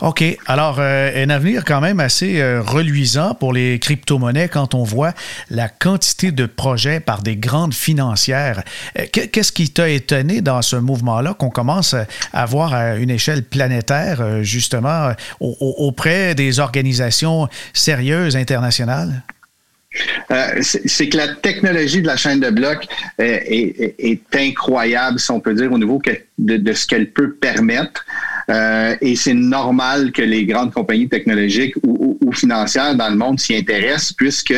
[0.02, 0.24] OK.
[0.46, 5.14] Alors, euh, un avenir quand même assez euh, reluisant pour les crypto-monnaies quand on voit
[5.50, 8.64] la quantité de projets par des grandes financières.
[9.00, 11.96] Euh, qu'est-ce qui t'a étonné dans ce mouvement-là qu'on commence
[12.34, 19.24] à voir à une échelle planétaire, justement, auprès des organisations sérieuses internationales?
[20.62, 22.86] c'est que la technologie de la chaîne de blocs
[23.18, 26.02] est, incroyable, si on peut dire, au niveau
[26.38, 28.06] de ce qu'elle peut permettre.
[28.50, 33.56] Euh, et c'est normal que les grandes compagnies technologiques ou, financières dans le monde s'y
[33.56, 34.54] intéressent puisque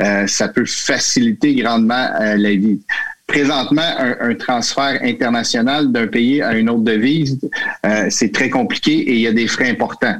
[0.00, 2.80] euh, ça peut faciliter grandement euh, la vie
[3.26, 7.38] présentement, un, transfert international d'un pays à une autre devise,
[8.08, 10.16] c'est très compliqué et il y a des frais importants.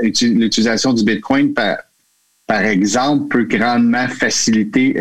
[0.00, 4.94] L'utilisation du Bitcoin, par, exemple, peut grandement faciliter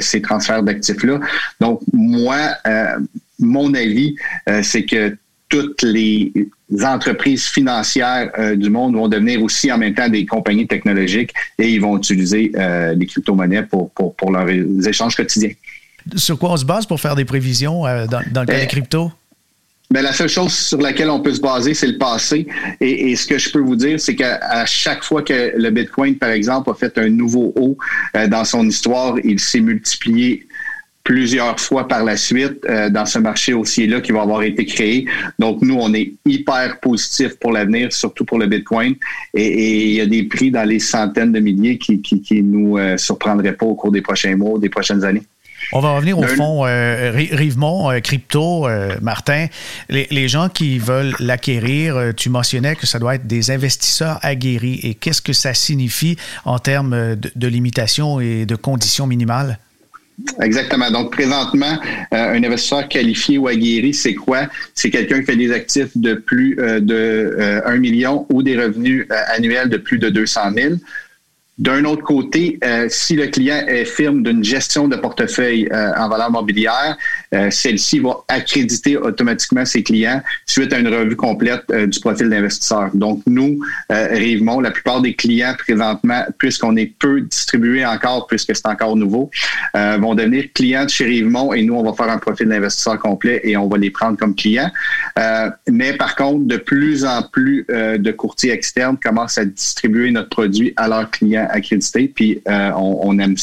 [0.00, 1.20] ces transferts d'actifs-là.
[1.60, 2.38] Donc, moi,
[3.38, 4.16] mon avis,
[4.62, 5.14] c'est que
[5.50, 6.32] toutes les
[6.80, 11.68] entreprises financières euh, du monde vont devenir aussi en même temps des compagnies technologiques et
[11.68, 14.48] ils vont utiliser euh, les crypto-monnaies pour, pour, leurs
[14.86, 15.52] échanges quotidiens.
[16.16, 18.66] Sur quoi on se base pour faire des prévisions euh, dans, dans le cas des
[18.66, 19.12] cryptos?
[19.90, 22.46] Ben, la seule chose sur laquelle on peut se baser, c'est le passé.
[22.80, 26.16] Et, et, ce que je peux vous dire, c'est qu'à chaque fois que le Bitcoin,
[26.16, 27.76] par exemple, a fait un nouveau haut
[28.28, 30.46] dans son histoire, il s'est multiplié
[31.12, 35.04] plusieurs fois par la suite euh, dans ce marché haussier-là qui va avoir été créé.
[35.38, 38.94] Donc, nous, on est hyper positif pour l'avenir, surtout pour le Bitcoin.
[39.34, 42.96] Et, il y a des prix dans les centaines de milliers qui, qui nous euh,
[42.96, 45.24] surprendraient pas au cours des prochains mois, des prochaines années.
[45.74, 48.66] On va revenir au fond, euh, Rivemont, euh, crypto,
[49.02, 49.48] Martin.
[49.90, 54.80] Les, les, gens qui veulent l'acquérir, tu mentionnais que ça doit être des investisseurs aguerris.
[54.82, 59.58] Et qu'est-ce que ça signifie en termes de, de limitations et de conditions minimales?
[60.40, 60.90] Exactement.
[60.90, 61.78] Donc, présentement,
[62.12, 64.48] euh, un investisseur qualifié ou aguerri, c'est quoi?
[64.74, 68.56] C'est quelqu'un qui fait des actifs de plus euh, de 1 euh, million ou des
[68.56, 70.74] revenus annuels de plus de 200 000.
[71.58, 76.08] D'un autre côté, euh, si le client est firme d'une gestion de portefeuille euh, en
[76.08, 76.96] valeur mobilière,
[77.34, 82.90] euh, celle-ci va accréditer automatiquement ses clients suite à une revue complète du profil d'investisseur.
[82.94, 83.60] Donc, nous,
[83.90, 89.30] Rivemont, la plupart des clients présentement, puisqu'on est peu distribué encore, puisque c'est encore nouveau,
[89.74, 93.40] vont devenir clients de chez Rivemont et nous, on va faire un profil d'investisseur complet
[93.44, 94.70] et on va les prendre comme clients.
[95.70, 100.72] mais par contre, de plus en plus de courtiers externes commencent à distribuer notre produit
[100.76, 103.36] à leurs clients accrédité, puis euh, on, aime,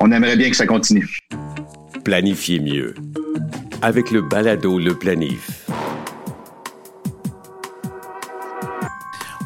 [0.00, 1.08] on aimerait bien que ça continue.
[2.04, 2.94] Planifier mieux
[3.82, 5.66] avec le balado Le Planif.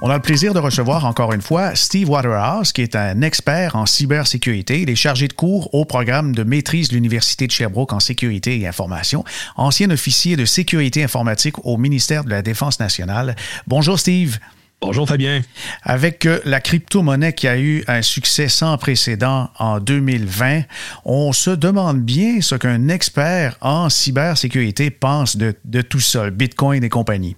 [0.07, 3.75] On a le plaisir de recevoir encore une fois Steve Waterhouse, qui est un expert
[3.75, 4.83] en cybersécurité.
[4.83, 8.61] Il est chargé de cours au programme de maîtrise de l'Université de Sherbrooke en sécurité
[8.61, 9.25] et information,
[9.57, 13.35] ancien officier de sécurité informatique au ministère de la Défense nationale.
[13.67, 14.39] Bonjour Steve.
[14.87, 15.41] Bonjour Fabien.
[15.83, 20.65] Avec euh, la crypto-monnaie qui a eu un succès sans précédent en 2020,
[21.07, 26.91] on se demande bien ce qu'un expert en cybersécurité pense de, tout ça, Bitcoin et
[26.91, 27.35] compagnie.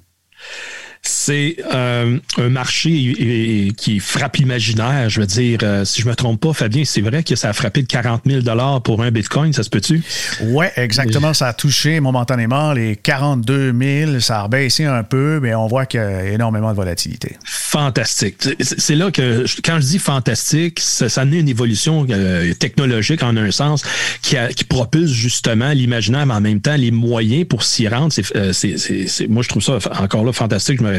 [1.06, 5.08] C'est euh, un marché qui frappe l'imaginaire.
[5.08, 7.52] Je veux dire, euh, si je me trompe pas, Fabien, c'est vrai que ça a
[7.52, 10.02] frappé de 40 000 pour un Bitcoin, ça se peut-tu?
[10.42, 11.32] Oui, exactement.
[11.32, 14.20] Ça a touché momentanément les 42 000.
[14.20, 17.36] Ça a rebaissé un peu, mais on voit qu'il y a énormément de volatilité.
[17.44, 18.36] Fantastique.
[18.60, 23.50] C'est là que, quand je dis fantastique, ça, ça une évolution euh, technologique en un
[23.50, 23.82] sens
[24.22, 28.12] qui, qui propulse justement l'imaginaire, mais en même temps les moyens pour s'y rendre.
[29.28, 30.95] Moi, je trouve ça encore là fantastique, je me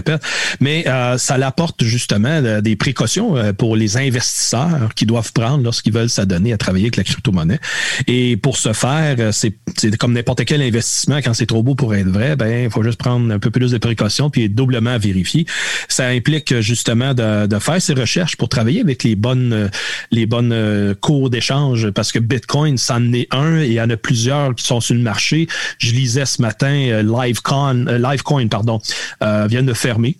[0.59, 5.63] mais euh, ça l'apporte justement euh, des précautions euh, pour les investisseurs qui doivent prendre
[5.63, 7.59] lorsqu'ils veulent s'adonner à travailler avec la crypto-monnaie.
[8.07, 9.53] Et pour ce faire, c'est
[9.97, 12.99] comme n'importe quel investissement, quand c'est trop beau pour être vrai, ben il faut juste
[12.99, 15.45] prendre un peu plus de précautions puis doublement vérifier.
[15.87, 19.69] Ça implique justement de, de faire ces recherches pour travailler avec les bonnes
[20.11, 23.97] les bonnes cours d'échange parce que Bitcoin, c'en est un et il y en a
[23.97, 25.47] plusieurs qui sont sur le marché.
[25.79, 28.79] Je lisais ce matin LiveCoin, LiveCoin pardon,
[29.23, 29.73] euh, viennent de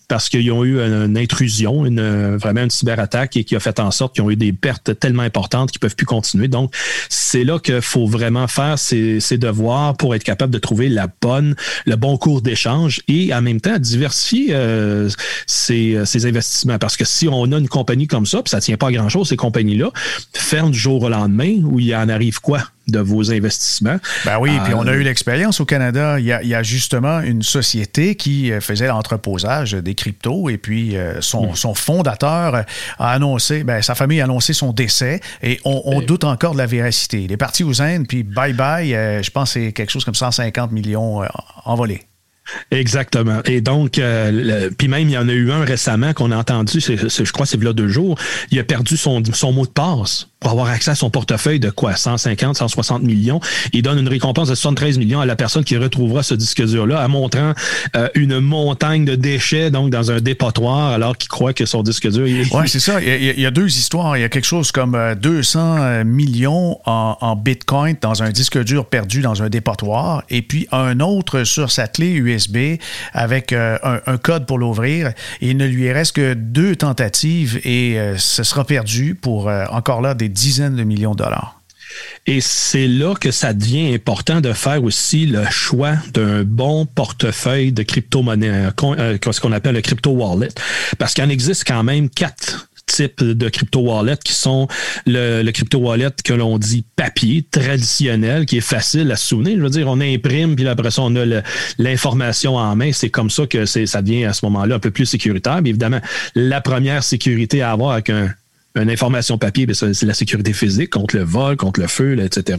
[0.08, 3.92] parce qu'ils ont eu une, intrusion, une, vraiment une cyberattaque et qui a fait en
[3.92, 6.48] sorte qu'ils ont eu des pertes tellement importantes qu'ils peuvent plus continuer.
[6.48, 6.74] Donc,
[7.10, 11.56] c'est là qu'il faut vraiment faire ses, devoirs pour être capable de trouver la bonne,
[11.86, 15.10] le bon cours d'échange et en même temps diversifier euh,
[15.46, 16.80] ses, investissements.
[16.80, 19.10] Parce que si on a une compagnie comme ça, puis ça tient pas à grand
[19.10, 19.92] chose, ces compagnies-là,
[20.34, 22.64] ferment du jour au lendemain où il en arrive quoi?
[22.88, 23.98] De vos investissements.
[24.26, 26.20] Ben oui, puis on a eu euh, l'expérience au Canada.
[26.20, 31.22] Il y, a, justement une société qui euh, faisait l'entreposage des cryptos et puis euh,
[31.22, 32.66] son, fondateur
[32.98, 36.66] a annoncé, ben, sa famille a annoncé son décès et on, doute encore de la
[36.66, 37.24] véracité.
[37.24, 40.16] Il est parti aux Indes, puis bye bye, je pense que c'est quelque chose comme
[40.16, 41.24] 150 millions
[41.66, 42.06] envolés.
[42.72, 43.42] Exactement.
[43.46, 44.00] Et donc,
[44.78, 47.62] puis même, il y en a eu un récemment qu'on a entendu, je crois c'est
[47.62, 48.18] là deux jours,
[48.52, 51.70] il a perdu son, son mot de passe pour avoir accès à son portefeuille de
[51.70, 51.96] quoi?
[51.96, 53.40] 150, 160 millions.
[53.74, 57.04] Il donne une récompense de 73 millions à la personne qui retrouvera ce disque dur-là,
[57.04, 57.54] en montrant
[57.96, 62.10] euh, une montagne de déchets donc dans un dépotoir, alors qu'il croit que son disque
[62.10, 62.28] dur.
[62.28, 62.54] Est...
[62.54, 63.02] Oui, c'est ça.
[63.02, 64.16] Il y, a, deux histoires.
[64.18, 68.64] Il y a quelque chose comme 200 euh, euh, millions en, Bitcoin dans un disque
[68.64, 72.58] dur perdu dans un dépotoir, et puis un autre sur sa clé USB
[73.14, 75.12] avec un, code pour l'ouvrir.
[75.42, 80.27] Il ne lui reste que deux tentatives et ce sera perdu pour encore là des
[80.28, 81.62] dizaines de millions de dollars.
[82.26, 87.72] Et c'est là que ça devient important de faire aussi le choix d'un bon portefeuille
[87.72, 90.50] de crypto-monnaie, euh, euh, ce qu'on appelle le crypto wallet.
[90.98, 94.68] Parce qu'il en existe quand même quatre types de crypto wallet qui sont
[95.06, 99.58] le, crypto wallet que l'on dit papier, traditionnel, qui est facile à se souvenir.
[99.58, 101.42] Je veux dire, on imprime, puis après ça, on a
[101.78, 102.92] l'information en main.
[102.94, 105.62] C'est comme ça que ça devient à ce moment-là un peu plus sécuritaire.
[105.62, 106.02] Mais évidemment,
[106.36, 108.30] la première sécurité à avoir avec un
[108.82, 112.58] une information papier, ben, c'est la sécurité physique contre le vol, contre le feu, etc.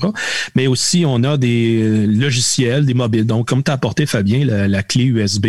[0.55, 3.27] Mais aussi, on a des euh, logiciels, des mobiles.
[3.27, 5.47] Donc, comme tu as apporté, Fabien, la, clé USB,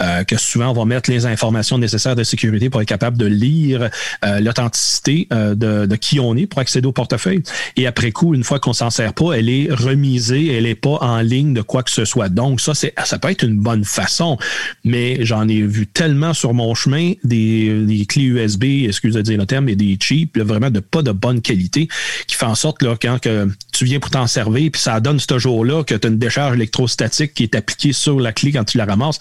[0.00, 3.26] euh, que souvent, on va mettre les informations nécessaires de sécurité pour être capable de
[3.26, 3.90] lire
[4.24, 7.42] euh, l'authenticité de, de, qui on est pour accéder au portefeuille.
[7.76, 10.98] Et après coup, une fois qu'on s'en sert pas, elle est remisée, elle est pas
[11.00, 12.28] en ligne de quoi que ce soit.
[12.28, 14.38] Donc, ça, ça peut être une bonne façon,
[14.84, 19.46] mais j'en ai vu tellement sur mon chemin des, des clés USB, excusez moi le
[19.46, 19.96] terme, mais des
[20.36, 21.88] vraiment de pas de bonne qualité,
[22.26, 25.18] qui fait en sorte là, quand que tu viens pour t'en servir, puis ça donne
[25.18, 28.64] ce jour-là que tu as une décharge électrostatique qui est appliquée sur la clé quand
[28.64, 29.18] tu la ramasses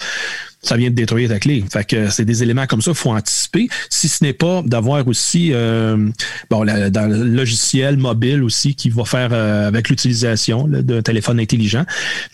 [0.61, 1.63] ça vient de détruire ta clé.
[1.71, 3.69] Fait que c'est des éléments comme ça qu'il faut anticiper.
[3.89, 6.09] Si ce n'est pas d'avoir aussi euh,
[6.49, 11.85] bon dans le logiciel mobile aussi qui va faire euh, avec l'utilisation d'un téléphone intelligent,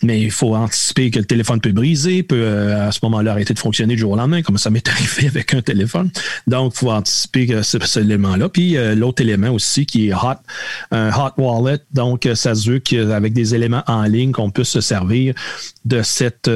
[0.02, 3.54] mais il faut anticiper que le téléphone peut briser, peut euh, à ce moment-là arrêter
[3.54, 6.10] de fonctionner du jour au lendemain, comme ça m'est arrivé avec un téléphone.
[6.46, 8.48] Donc, il faut anticiper cet élément-là.
[8.48, 10.40] Puis l'autre élément aussi qui est hot,
[10.90, 11.78] un hot wallet.
[11.92, 15.34] Donc, ça se veut qu'avec des éléments en ligne qu'on puisse se servir
[15.84, 16.48] de cette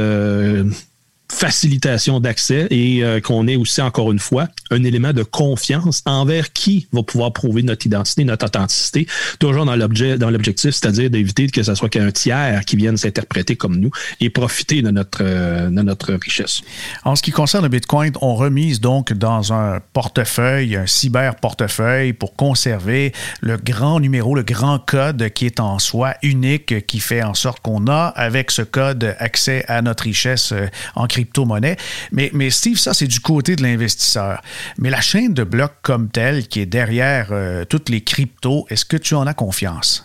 [1.31, 6.53] facilitation d'accès et euh, qu'on ait aussi, encore une fois, un élément de confiance envers
[6.53, 9.07] qui va pouvoir prouver notre identité, notre authenticité,
[9.39, 13.57] toujours dans l'objet, dans l'objectif, c'est-à-dire d'éviter que ce soit qu'un tiers qui vienne s'interpréter
[13.57, 16.63] comme nous et profiter de notre, euh, de notre richesse.
[17.05, 22.37] En ce qui concerne le Bitcoin, on remise donc dans un portefeuille, un cyber-portefeuille pour
[22.37, 27.35] conserver le grand numéro, le grand code qui est en soi unique, qui fait en
[27.35, 31.77] sorte qu'on a, avec ce code, accès à notre richesse euh, en crypto-monnaie.
[32.13, 34.41] Mais, Steve, ça, c'est du côté de l'investisseur.
[34.79, 38.85] Mais la chaîne de blocs comme telle, qui est derrière euh, toutes les cryptos, est-ce
[38.85, 40.05] que tu en as confiance?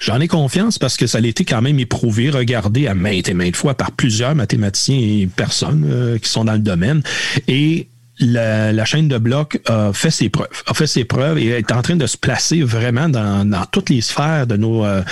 [0.00, 3.34] J'en ai confiance parce que ça a été quand même éprouvé, regardé à maintes et
[3.34, 7.02] maintes fois par plusieurs mathématiciens et personnes euh, qui sont dans le domaine.
[7.46, 7.88] Et
[8.18, 11.82] la, chaîne de blocs a fait ses preuves, a fait ses preuves et est en
[11.82, 15.02] train de se placer vraiment dans, toutes les sphères de nos, euh,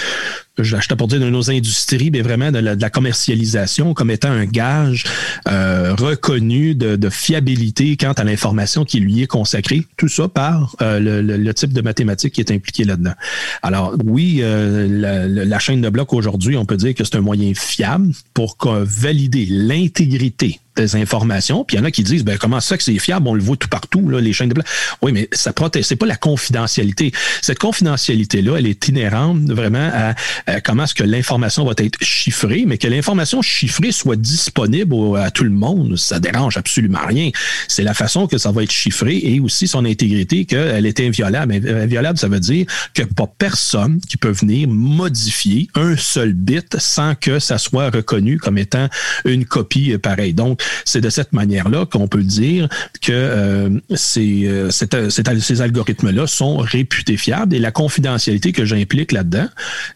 [0.58, 5.04] j'achetais pour dire de nos industries, mais vraiment de la, commercialisation comme étant un gage
[5.48, 9.84] euh, reconnu de, fiabilité quant à l'information qui lui est consacrée.
[9.96, 13.14] Tout ça par euh, le, type de mathématiques qui est impliqué là-dedans.
[13.62, 14.86] Alors oui, euh,
[15.44, 19.46] la, chaîne de blocs aujourd'hui, on peut dire que c'est un moyen fiable pour valider
[19.46, 20.60] l'intégrité
[20.94, 21.64] informations.
[21.64, 23.42] Puis il y en a qui disent ben, comment ça que c'est fiable, on le
[23.42, 24.60] voit tout partout, là, les chaînes de.
[25.02, 27.12] Oui, mais ça protège, c'est pas la confidentialité.
[27.42, 29.90] Cette confidentialité-là, elle est inhérente vraiment
[30.46, 35.30] à, comment est-ce que l'information va être chiffrée, mais que l'information chiffrée soit disponible à
[35.30, 37.30] tout le monde, ça dérange absolument rien.
[37.68, 41.54] C'est la façon que ça va être chiffré et aussi son intégrité, qu'elle est inviolable.
[41.54, 47.14] Inviolable, ça veut dire que pas personne qui peut venir modifier un seul bit sans
[47.14, 48.88] que ça soit reconnu comme étant
[49.24, 50.34] une copie pareille.
[50.34, 52.68] Donc, c'est de cette manière-là qu'on peut dire
[53.02, 59.48] que euh, ces, euh, ces algorithmes-là sont réputés fiables et la confidentialité que j'implique là-dedans,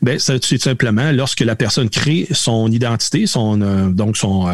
[0.03, 4.47] ben, c'est simplement lorsque la personne crée son identité, son euh, donc son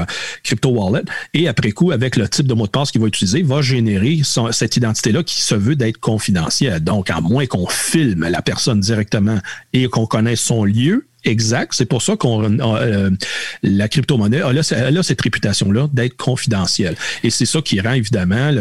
[0.43, 3.43] crypto wallet, et après coup, avec le type de mot de passe qu'il va utiliser,
[3.43, 6.81] va générer cette identité-là qui se veut d'être confidentielle.
[6.81, 9.39] Donc, à moins qu'on filme la personne directement
[9.73, 11.72] et qu'on connaisse son lieu, exact.
[11.75, 13.11] C'est pour ça qu'on euh,
[13.62, 16.97] la crypto-monnaie a, cette réputation-là d'être confidentielle.
[17.22, 18.53] Et c'est ça qui rend évidemment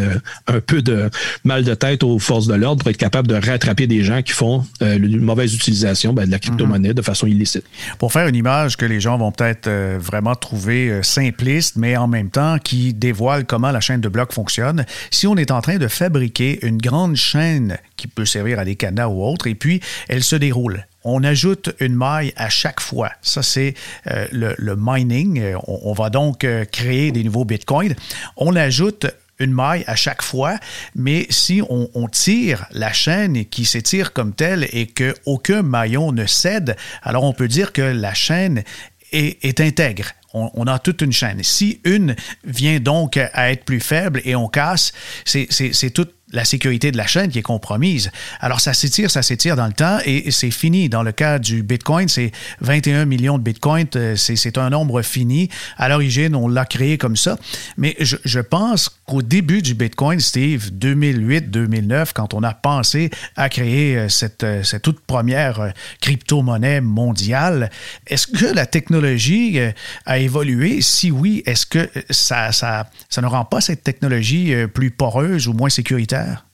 [0.48, 1.10] un peu de
[1.44, 4.34] mal de tête aux forces de l'ordre pour être capable de rattraper des gens qui
[4.34, 6.96] font euh, une mauvaise utilisation ben, de la crypto-monnaie mhm.
[6.96, 7.66] de façon illicite.
[8.00, 12.08] Pour faire une image que les gens vont peut-être euh, vraiment trouver simpliste, mais en
[12.08, 15.78] même temps qui dévoile comment la chaîne de blocs fonctionne, si on est en train
[15.78, 19.82] de fabriquer une grande chaîne qui peut servir à des cadenas ou autres, et puis
[20.08, 23.12] elle se déroule on ajoute une maille à chaque fois.
[23.22, 23.74] Ça, c'est
[24.08, 25.56] euh, le, mining.
[25.68, 27.96] On, va donc euh, créer des nouveaux bitcoins.
[28.38, 29.08] On ajoute
[29.40, 30.58] une maille à chaque fois,
[30.96, 36.78] mais si on, tire la chaîne qui s'étire comme telle et qu'aucun maillon ne cède,
[37.02, 38.64] alors on peut dire que la chaîne
[39.12, 40.06] est, intègre.
[40.34, 41.44] On, on, a toute une chaîne.
[41.44, 44.94] Si une vient donc à être plus faible et on casse,
[45.26, 48.12] c'est tout la sécurité de la chaîne qui est compromise.
[48.40, 50.90] Alors ça s'étire, ça s'étire dans le temps et c'est fini.
[50.90, 52.32] Dans le cas du Bitcoin, c'est
[52.62, 55.50] 21 millions de Bitcoins, euh, c'est un nombre fini.
[55.78, 57.38] À l'origine, on l'a créé comme ça.
[57.78, 63.50] Mais je, je pense qu'au début du Bitcoin, Steve, 2008-2009, quand on a pensé à
[63.50, 67.70] créer euh, cette, euh, cette toute première crypto-monnaie mondiale,
[68.08, 69.60] est-ce que la technologie
[70.06, 70.82] a évolué?
[70.82, 75.54] Si oui, est-ce que ça, ça, ça ne rend pas cette technologie plus poreuse ou
[75.54, 76.23] moins sécuritaire?
[76.26, 76.53] yeah.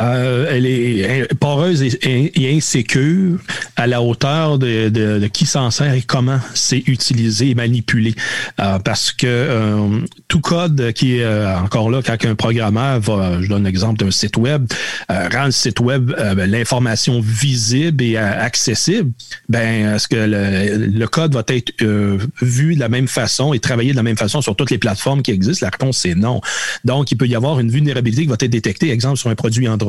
[0.00, 3.38] Euh, elle est poreuse et, insécure
[3.76, 8.14] à la hauteur de, qui s'en sert et comment c'est utilisé et manipulé.
[8.60, 13.48] Euh, parce que euh, tout code qui est encore là, quand un programmeur va, je
[13.48, 14.66] donne l'exemple d'un site web,
[15.08, 19.12] rend le site web ben, l'information visible et accessible,
[19.48, 21.72] ben est-ce que le, code va être
[22.42, 25.22] vu de la même façon et travaillé de la même façon sur toutes les plateformes
[25.22, 25.66] qui existent?
[25.66, 26.40] La réponse c'est non.
[26.84, 29.68] Donc, il peut y avoir une vulnérabilité qui va être détectée, exemple, sur un produit
[29.68, 29.83] Android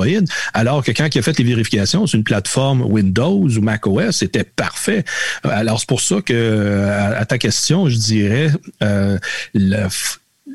[0.53, 4.43] alors que quand il a fait les vérifications sur une plateforme Windows ou macOS, c'était
[4.43, 5.03] parfait.
[5.43, 8.51] Alors, c'est pour ça que, à, ta question, je dirais,
[8.83, 9.17] euh,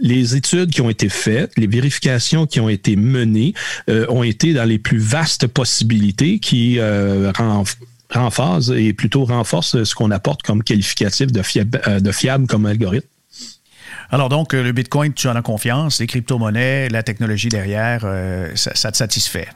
[0.01, 3.55] les études qui ont été faites, les vérifications qui ont été menées
[3.89, 7.33] euh, ont été dans les plus vastes possibilités qui euh,
[8.11, 11.41] renforcent et plutôt renforcent ce qu'on apporte comme qualificatif de
[12.01, 13.09] de fiable comme algorithme.
[14.13, 18.51] Alors donc, euh, le Bitcoin, tu en as confiance, les crypto-monnaies, la technologie derrière, euh,
[18.57, 19.49] ça te satisfait?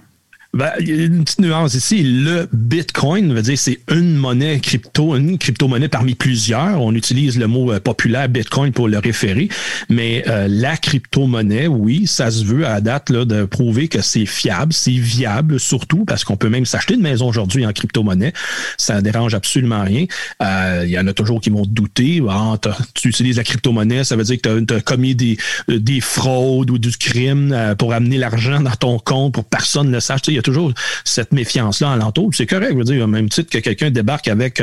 [0.54, 2.04] Ben, y a une petite nuance ici.
[2.04, 6.80] Le Bitcoin veut dire c'est une monnaie crypto, une crypto-monnaie parmi plusieurs.
[6.80, 9.48] On utilise le mot euh, populaire Bitcoin pour le référer.
[9.88, 14.26] Mais euh, la crypto-monnaie, oui, ça se veut à date là, de prouver que c'est
[14.26, 18.32] fiable, c'est viable surtout parce qu'on peut même s'acheter une maison aujourd'hui en crypto-monnaie.
[18.78, 20.04] Ça ne dérange absolument rien.
[20.40, 22.22] Euh, il y en a toujours qui vont douter.
[22.30, 22.58] Ah,
[22.94, 25.36] tu utilises la crypto-monnaie, ça veut dire que tu as, commis des,
[25.66, 29.94] des fraudes ou du crime pour amener l'argent dans ton compte pour que personne ne
[29.94, 30.72] le sache toujours
[31.04, 32.30] cette méfiance-là alentour.
[32.32, 34.62] C'est correct, je veux dire, même titre que quelqu'un débarque avec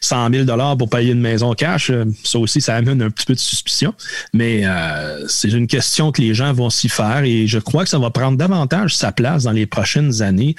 [0.00, 3.26] 100 000 dollars pour payer une maison cash, euh, ça aussi, ça amène un petit
[3.26, 3.94] peu de suspicion.
[4.32, 7.90] Mais euh, c'est une question que les gens vont s'y faire et je crois que
[7.90, 10.54] ça va prendre davantage sa place dans les prochaines années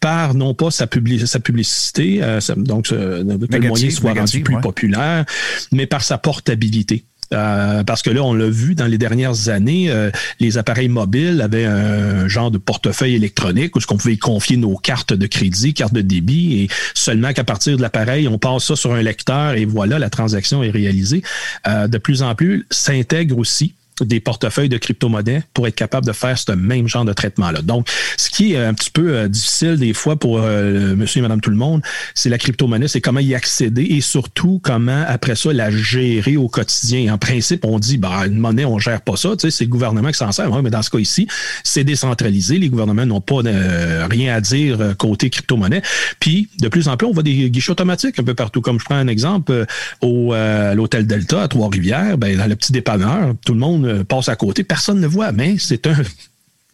[0.00, 0.86] par non pas sa,
[1.26, 5.24] sa publicité, euh, donc que le moyen soit rendu plus populaire,
[5.72, 7.04] mais par sa portabilité.
[7.32, 10.10] Euh, parce que là, on l'a vu dans les dernières années, euh,
[10.40, 14.76] les appareils mobiles avaient un genre de portefeuille électronique où ce qu'on pouvait confier nos
[14.76, 18.76] cartes de crédit, cartes de débit, et seulement qu'à partir de l'appareil, on passe ça
[18.76, 21.22] sur un lecteur et voilà, la transaction est réalisée.
[21.66, 23.74] Euh, de plus en plus, s'intègre aussi
[24.04, 27.62] des portefeuilles de crypto-monnaies pour être capable de faire ce même genre de traitement-là.
[27.62, 31.22] Donc, ce qui est un petit peu euh, difficile des fois pour euh, monsieur et
[31.22, 31.82] madame tout le monde,
[32.14, 36.48] c'est la crypto-monnaie, c'est comment y accéder et surtout comment, après ça, la gérer au
[36.48, 37.12] quotidien.
[37.14, 39.70] En principe, on dit, bah, une monnaie, on gère pas ça, tu sais, c'est le
[39.70, 40.50] gouvernement qui s'en sert.
[40.62, 41.26] mais dans ce cas ici,
[41.64, 42.58] c'est décentralisé.
[42.58, 45.82] Les gouvernements n'ont pas euh, rien à dire côté crypto-monnaie.
[46.20, 48.60] Puis, de plus en plus, on voit des guichets automatiques un peu partout.
[48.60, 49.66] Comme je prends un exemple,
[50.00, 50.34] au
[50.74, 54.36] l'hôtel Delta à Trois-Rivières, ben, dans le petit dépanneur, tout le monde euh, passe à
[54.36, 55.96] côté, personne ne voit, mais c'est un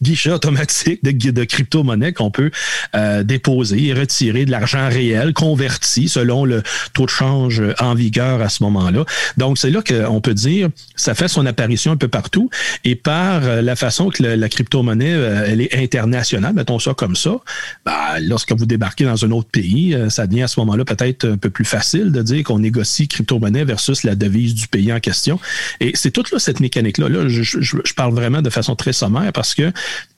[0.03, 2.51] guichet automatique de, de crypto-monnaie qu'on peut
[2.95, 6.61] euh, déposer et retirer de l'argent réel converti selon le
[6.93, 9.05] taux de change en vigueur à ce moment-là.
[9.37, 12.49] Donc, c'est là qu'on peut dire, ça fait son apparition un peu partout
[12.83, 17.15] et par euh, la façon que la crypto-monnaie, euh, elle est internationale, mettons ça comme
[17.15, 17.37] ça,
[17.85, 21.37] ben, lorsque vous débarquez dans un autre pays, ça devient à ce moment-là peut-être un
[21.37, 25.39] peu plus facile de dire qu'on négocie crypto-monnaie versus la devise du pays en question.
[25.79, 27.09] Et c'est toute là, cette mécanique-là.
[27.09, 29.71] Là, je, parle vraiment de façon très sommaire parce que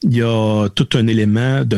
[0.03, 1.77] il y a tout un élément de,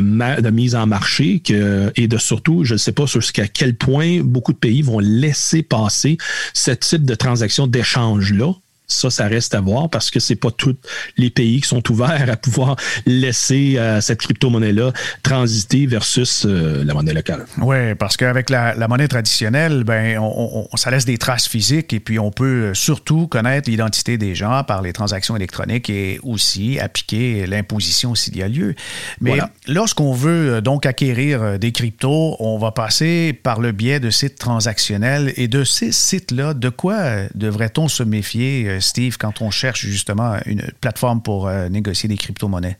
[0.49, 4.53] mise en marché que, et de surtout, je ne sais pas jusqu'à quel point beaucoup
[4.53, 6.17] de pays vont laisser passer
[6.53, 8.53] ce type de transaction d'échange-là
[8.87, 10.77] ça, ça reste à voir parce que c'est pas tous
[11.17, 16.93] les pays qui sont ouverts à pouvoir laisser euh, cette crypto-monnaie-là transiter versus euh, la
[16.93, 17.45] monnaie locale.
[17.57, 22.17] Oui, parce qu'avec la, monnaie traditionnelle, ben, on, ça laisse des traces physiques et puis
[22.17, 28.15] on peut surtout connaître l'identité des gens par les transactions électroniques et aussi appliquer l'imposition
[28.15, 28.73] s'il y a lieu.
[29.19, 34.09] Mais lorsqu'on veut euh, donc acquérir des cryptos, on va passer par le biais de
[34.09, 38.76] sites transactionnels et de ces sites-là, de quoi devrait-on se méfier?
[38.79, 42.77] Steve, quand on cherche justement une plateforme pour euh, négocier des crypto-monnaies?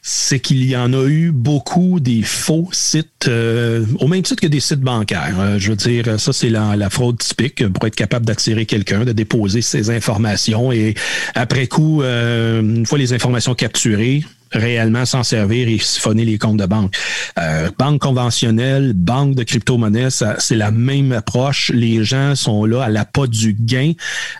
[0.00, 4.46] c'est qu'il y en a eu beaucoup des faux sites, euh, au même titre que
[4.46, 5.34] des sites bancaires.
[5.40, 9.10] Euh, je veux dire, ça, c'est la, fraude typique pour être capable d'attirer quelqu'un, de
[9.10, 10.94] déposer ses informations et
[11.34, 14.22] après coup, une fois les informations capturées,
[14.52, 16.94] réellement s'en servir et siphonner les comptes de banque.
[17.38, 21.70] Euh, banque conventionnelle, banque de crypto-monnaie, c'est la même approche.
[21.74, 23.92] Les gens sont là à la pas du gain.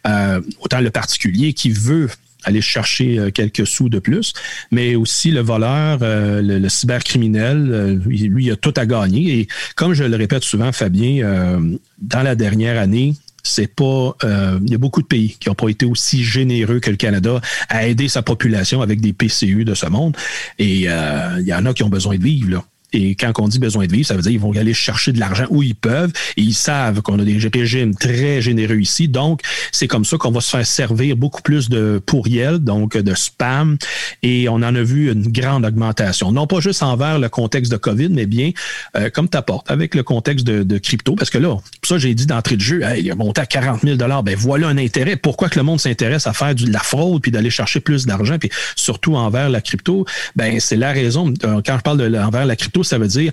[0.06, 2.08] Euh, autant le particulier qui veut
[2.44, 4.32] aller chercher euh, quelques sous de plus,
[4.72, 9.40] mais aussi le voleur, euh, le, cybercriminel, lui, il a tout à gagner.
[9.40, 11.60] Et comme je le répète souvent, Fabien,
[12.00, 14.16] dans la dernière année, c'est pas.
[14.24, 16.96] Euh, il y a beaucoup de pays qui n'ont pas été aussi généreux que le
[16.96, 20.16] Canada à aider sa population avec des PCU de ce monde.
[20.58, 22.50] Et euh, il y en a qui ont besoin de vivre.
[22.50, 22.64] Là.
[22.92, 25.20] Et quand on dit besoin de vivre, ça veut dire qu'ils vont aller chercher de
[25.20, 26.12] l'argent où ils peuvent.
[26.36, 29.08] Et ils savent qu'on a des régimes très généreux ici.
[29.08, 29.40] Donc,
[29.70, 33.76] c'est comme ça qu'on va se faire servir beaucoup plus de pourriels, donc de spam.
[34.22, 36.32] Et on en a vu une grande augmentation.
[36.32, 38.52] Non pas juste envers le contexte de COVID, mais bien
[38.96, 41.14] euh, comme tu apportes avec le contexte de, crypto.
[41.14, 43.96] Parce que là, ça, j'ai dit d'entrée de jeu, il a monté à 40 000
[43.96, 45.16] Ben voilà un intérêt.
[45.16, 48.38] Pourquoi que le monde s'intéresse à faire de la fraude puis d'aller chercher plus d'argent,
[48.38, 50.04] puis surtout envers la crypto?
[50.36, 51.32] Ben, c'est la raison.
[51.44, 53.32] Euh, quand je parle de envers la crypto, ça veut dire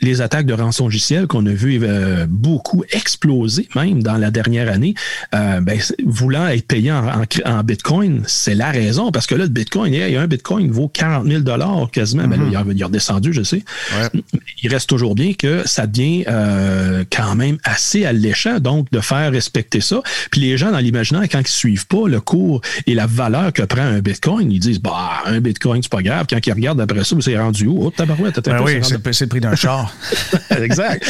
[0.00, 4.70] les attaques de rançon logiciel qu'on a vu euh, beaucoup exploser même dans la dernière
[4.70, 4.94] année,
[5.34, 9.10] euh, ben, voulant être payé en, Bitcoin, c'est la raison.
[9.10, 11.42] Parce que là, le Bitcoin, il y a un Bitcoin vaut 40 000
[11.92, 12.26] quasiment.
[12.26, 12.72] mais ben là, mm-hmm.
[12.74, 13.64] il, a, redescendu, je sais.
[14.62, 19.32] Il reste toujours bien que ça devient euh, quand même assez alléchant, donc, de faire
[19.32, 20.02] respecter ça.
[20.30, 23.62] Puis les gens, dans l'imaginaire, quand ils suivent pas le cours et la valeur que
[23.62, 26.26] prend un Bitcoin, ils disent, bah, un Bitcoin, c'est pas grave.
[26.28, 27.86] Quand ils regardent après ça, c'est rendu où?
[27.86, 29.83] Oh, tabarouette, ben oui, c'est le prix d'un char.
[30.62, 31.04] exact.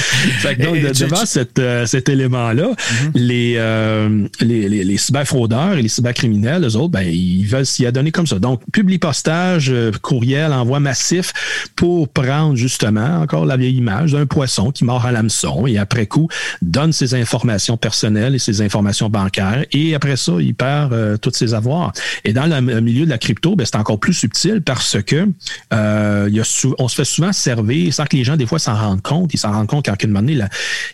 [0.58, 1.24] donc, devant
[1.58, 3.12] euh, cet élément-là, mhm.
[3.16, 8.12] euh, les, les, les, cyberfraudeurs et les cybercriminels, eux autres, ben, ils veulent s'y adonner
[8.12, 8.38] comme ça.
[8.38, 11.32] Donc, publie postage, euh, courriel, envoi massif
[11.76, 16.06] pour prendre justement encore la vieille image d'un poisson qui mord à l'hameçon et après
[16.06, 16.28] coup
[16.62, 21.54] donne ses informations personnelles et ses informations bancaires et après ça, il perd tous ses
[21.54, 21.92] avoirs.
[22.24, 25.28] Et dans le milieu de la crypto, ben, c'est encore plus subtil parce que
[25.72, 26.44] il y a
[26.78, 29.32] on se fait souvent servir sans que les gens, des fois, s'en rendent compte.
[29.34, 30.48] Ils s'en rendent compte qu'en une moment là,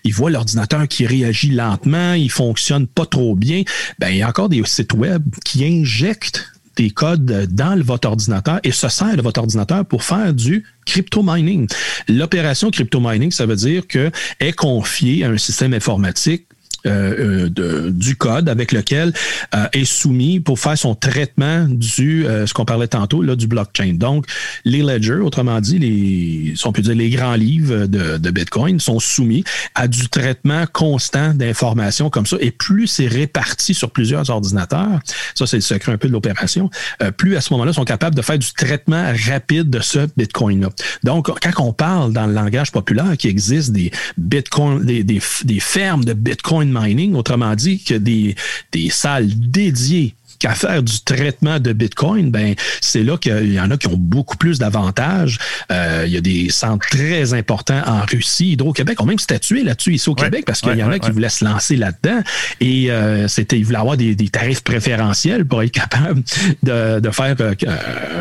[0.05, 3.63] ils l'ordinateur qui réagit lentement, il fonctionne pas trop bien.
[3.99, 8.61] Ben, il y a encore des sites web qui injectent des codes dans votre ordinateur
[8.63, 11.69] et se sert de votre ordinateur pour faire du crypto mining.
[12.09, 16.47] L'opération crypto mining, ça veut dire que est confiée à un système informatique
[16.87, 19.13] euh, euh, de, du code avec lequel
[19.55, 23.95] euh, est soumis pour faire son traitement du ce qu'on parlait tantôt là du blockchain.
[23.95, 24.27] Donc
[24.65, 28.99] les ledgers, autrement dit les on peut dire les grands livres de, de Bitcoin sont
[28.99, 35.01] soumis à du traitement constant d'informations comme ça et plus c'est réparti sur plusieurs ordinateurs,
[35.35, 36.71] ça c'est le secret un peu de l'opération,
[37.17, 40.69] plus à ce moment-là sont capables de faire du traitement rapide de ce Bitcoin là.
[41.05, 45.61] Donc quand on parle dans le langage populaire qu'il existe des Bitcoin des, des, des
[45.61, 48.35] fermes de Bitcoin mining, autrement dit, que des,
[48.73, 53.71] des salles dédiées qu'à faire du traitement de Bitcoin, ben c'est là qu'il y en
[53.71, 55.39] a qui ont beaucoup plus d'avantages.
[55.71, 58.53] Euh, il y a des centres très importants en Russie.
[58.53, 61.29] Hydro-Québec ont même statué là-dessus ici au Québec parce qu'il y en a qui voulaient
[61.29, 62.21] se lancer là-dedans
[62.61, 66.23] et euh, c'était ils voulaient avoir des, tarifs préférentiels pour être capable
[66.63, 67.55] de, faire euh,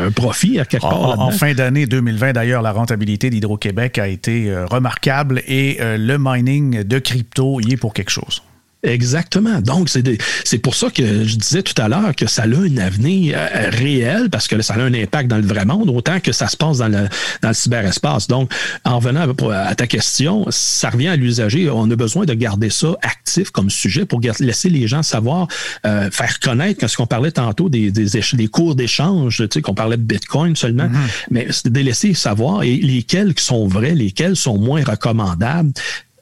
[0.06, 1.18] un profit à quelque part.
[1.18, 6.82] En, en fin d'année 2020, d'ailleurs, la rentabilité d'Hydro-Québec a été remarquable et le mining
[6.82, 8.42] de crypto y est pour quelque chose.
[8.82, 9.60] Exactement.
[9.60, 13.36] Donc, c'est pour ça que je disais tout à l'heure que ça a un avenir
[13.36, 16.48] euh, réel parce que ça a un impact dans le vrai monde, autant que ça
[16.48, 17.08] se passe dans le,
[17.42, 18.26] dans le cyberespace.
[18.26, 18.50] Donc,
[18.84, 21.68] en venant à ta question, ça revient à l'usager.
[21.68, 25.48] On a besoin de garder ça actif comme sujet pour laisser les gens savoir,
[25.86, 29.74] euh, faire connaître, ce qu'on parlait tantôt des, des, des cours d'échange, tu sais, qu'on
[29.74, 31.26] parlait de Bitcoin seulement, mm-hmm.
[31.30, 35.72] mais c'est de laisser savoir et lesquels sont vrais, lesquels sont moins recommandables.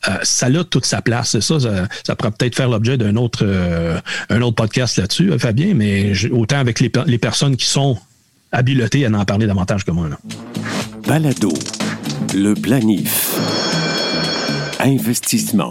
[0.07, 1.39] Euh, ça a toute sa place.
[1.41, 4.01] Ça, ça, ça pourrait peut-être faire l'objet d'un autre, euh,
[4.57, 7.99] podcast là-dessus, euh, Fabien, mais autant avec les, personnes qui sont
[8.53, 10.09] habilotées à en parler davantage que moi.
[11.07, 11.53] Balado,
[12.35, 13.35] le planif,
[14.81, 15.71] investissement.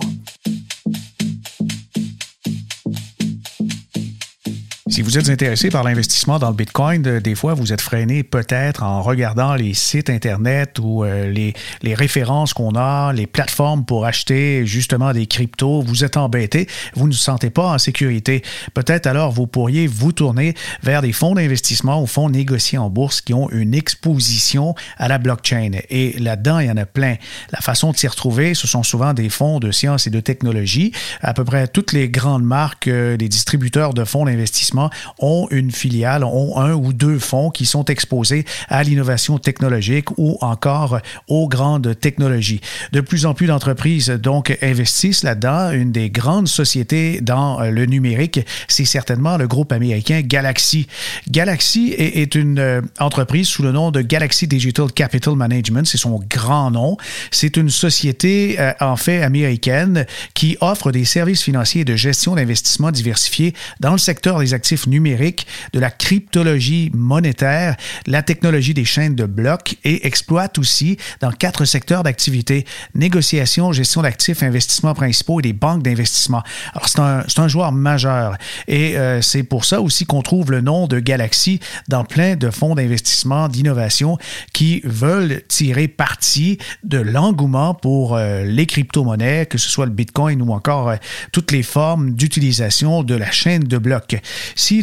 [4.98, 8.82] Si vous êtes intéressé par l'investissement dans le Bitcoin, des fois, vous êtes freiné peut-être
[8.82, 14.08] en regardant les sites Internet ou euh, les, les, références qu'on a, les plateformes pour
[14.08, 15.84] acheter justement des cryptos.
[15.84, 18.42] Vous êtes embêté, vous ne vous sentez pas en sécurité.
[18.74, 23.22] Peut-être alors vous pourriez vous tourner vers des fonds d'investissement ou fonds négociés en bourse
[23.22, 25.74] qui ont une exposition à la blockchain.
[25.92, 27.18] Et là-dedans, il y en a plein.
[27.52, 30.92] La façon de s'y retrouver, ce sont souvent des fonds de sciences et de technologie.
[31.22, 34.87] À peu près toutes les grandes marques, euh, des distributeurs de fonds d'investissement
[35.20, 40.38] ont une filiale, ont un ou deux fonds qui sont exposés à l'innovation technologique ou
[40.42, 42.62] encore aux grandes technologies.
[42.92, 45.72] De plus en plus d'entreprises donc investissent là-dedans.
[45.72, 50.88] Une des grandes sociétés dans euh, le numérique, c'est certainement le groupe américain Galaxy.
[51.30, 56.20] Galaxy est, une euh, entreprise sous le nom de Galaxy Digital Capital Management, c'est son
[56.30, 56.98] grand nom.
[57.32, 62.36] C'est une société euh, en fait américaine qui offre des services financiers et de gestion
[62.36, 67.76] d'investissement diversifiés dans le secteur des activités numérique, de la cryptologie monétaire,
[68.06, 72.66] la technologie des chaînes de blocs et exploite aussi dans quatre secteurs d'activité,
[72.96, 76.44] négociation, gestion d'actifs, investissements principaux et des banques d'investissement.
[76.74, 80.62] Alors, c'est un, un, joueur majeur et euh, c'est pour ça aussi qu'on trouve le
[80.62, 84.18] nom de Galaxy dans plein de fonds d'investissement, d'innovation
[84.54, 90.42] qui veulent tirer parti de l'engouement pour euh, les crypto-monnaies, que ce soit le Bitcoin
[90.42, 90.96] ou encore euh,
[91.32, 94.18] toutes les formes d'utilisation de la chaîne de blocs.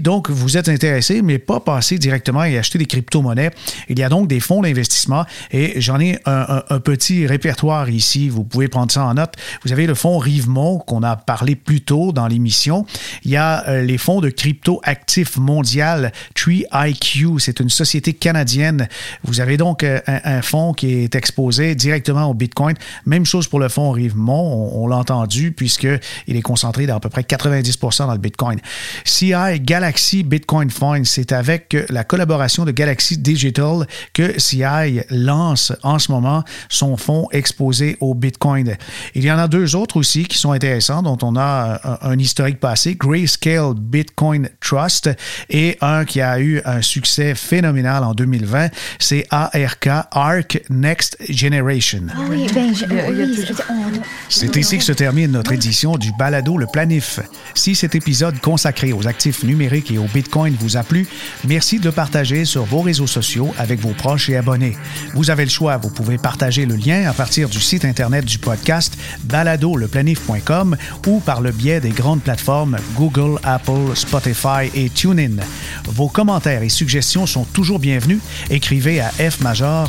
[0.01, 3.51] Donc vous êtes intéressé, mais pas passer directement et acheter des crypto-monnaies,
[3.89, 8.28] il y a donc des fonds d'investissement et j'en ai un, petit répertoire ici.
[8.28, 9.35] Vous pouvez prendre ça en note.
[9.64, 12.87] Vous avez le fonds Rivemont qu'on a parlé plus tôt dans l'émission.
[13.24, 17.39] Il y a euh, les fonds de crypto actifs mondial Tree IQ.
[17.39, 18.89] C'est une société canadienne.
[19.22, 22.74] Vous avez donc euh, un, fonds qui est exposé directement au Bitcoin.
[23.07, 24.70] Même chose pour le fonds Rivemont.
[24.74, 28.59] On, l'a entendu puisqu'il est concentré dans à peu près 90% dans le Bitcoin.
[29.05, 31.05] CI Galaxy Bitcoin Fund.
[31.05, 37.29] C'est avec la collaboration de Galaxy Digital que CI lance en ce moment son fonds
[37.33, 38.77] exposé au Bitcoin.
[39.15, 42.61] Il y en a deux autres aussi qui sont intéressants, dont on a un, historique
[42.61, 45.11] passé, Grayscale Bitcoin Trust,
[45.49, 52.03] et un qui a eu un succès phénoménal en 2020, c'est ARK, ARK Next Generation.
[54.29, 57.21] c'est ici que se termine notre édition du Balado Le Planif.
[57.55, 61.07] Si cet épisode consacré aux actifs numériques numérique et au Bitcoin vous a plu,
[61.45, 64.77] merci de le partager sur vos réseaux sociaux avec vos proches et abonnés.
[65.15, 68.39] Vous avez le choix, vous pouvez partager le lien à partir du site internet du
[68.39, 70.77] podcast baladoleplanif.com
[71.07, 75.37] ou par le biais des grandes plateformes Google, Apple, Spotify et TuneIn.
[75.85, 78.21] Vos commentaires et suggestions sont toujours bienvenus.
[78.51, 79.87] Écrivez à fmajor.com.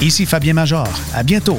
[0.00, 0.88] Ici Fabien Major.
[1.14, 1.58] À bientôt.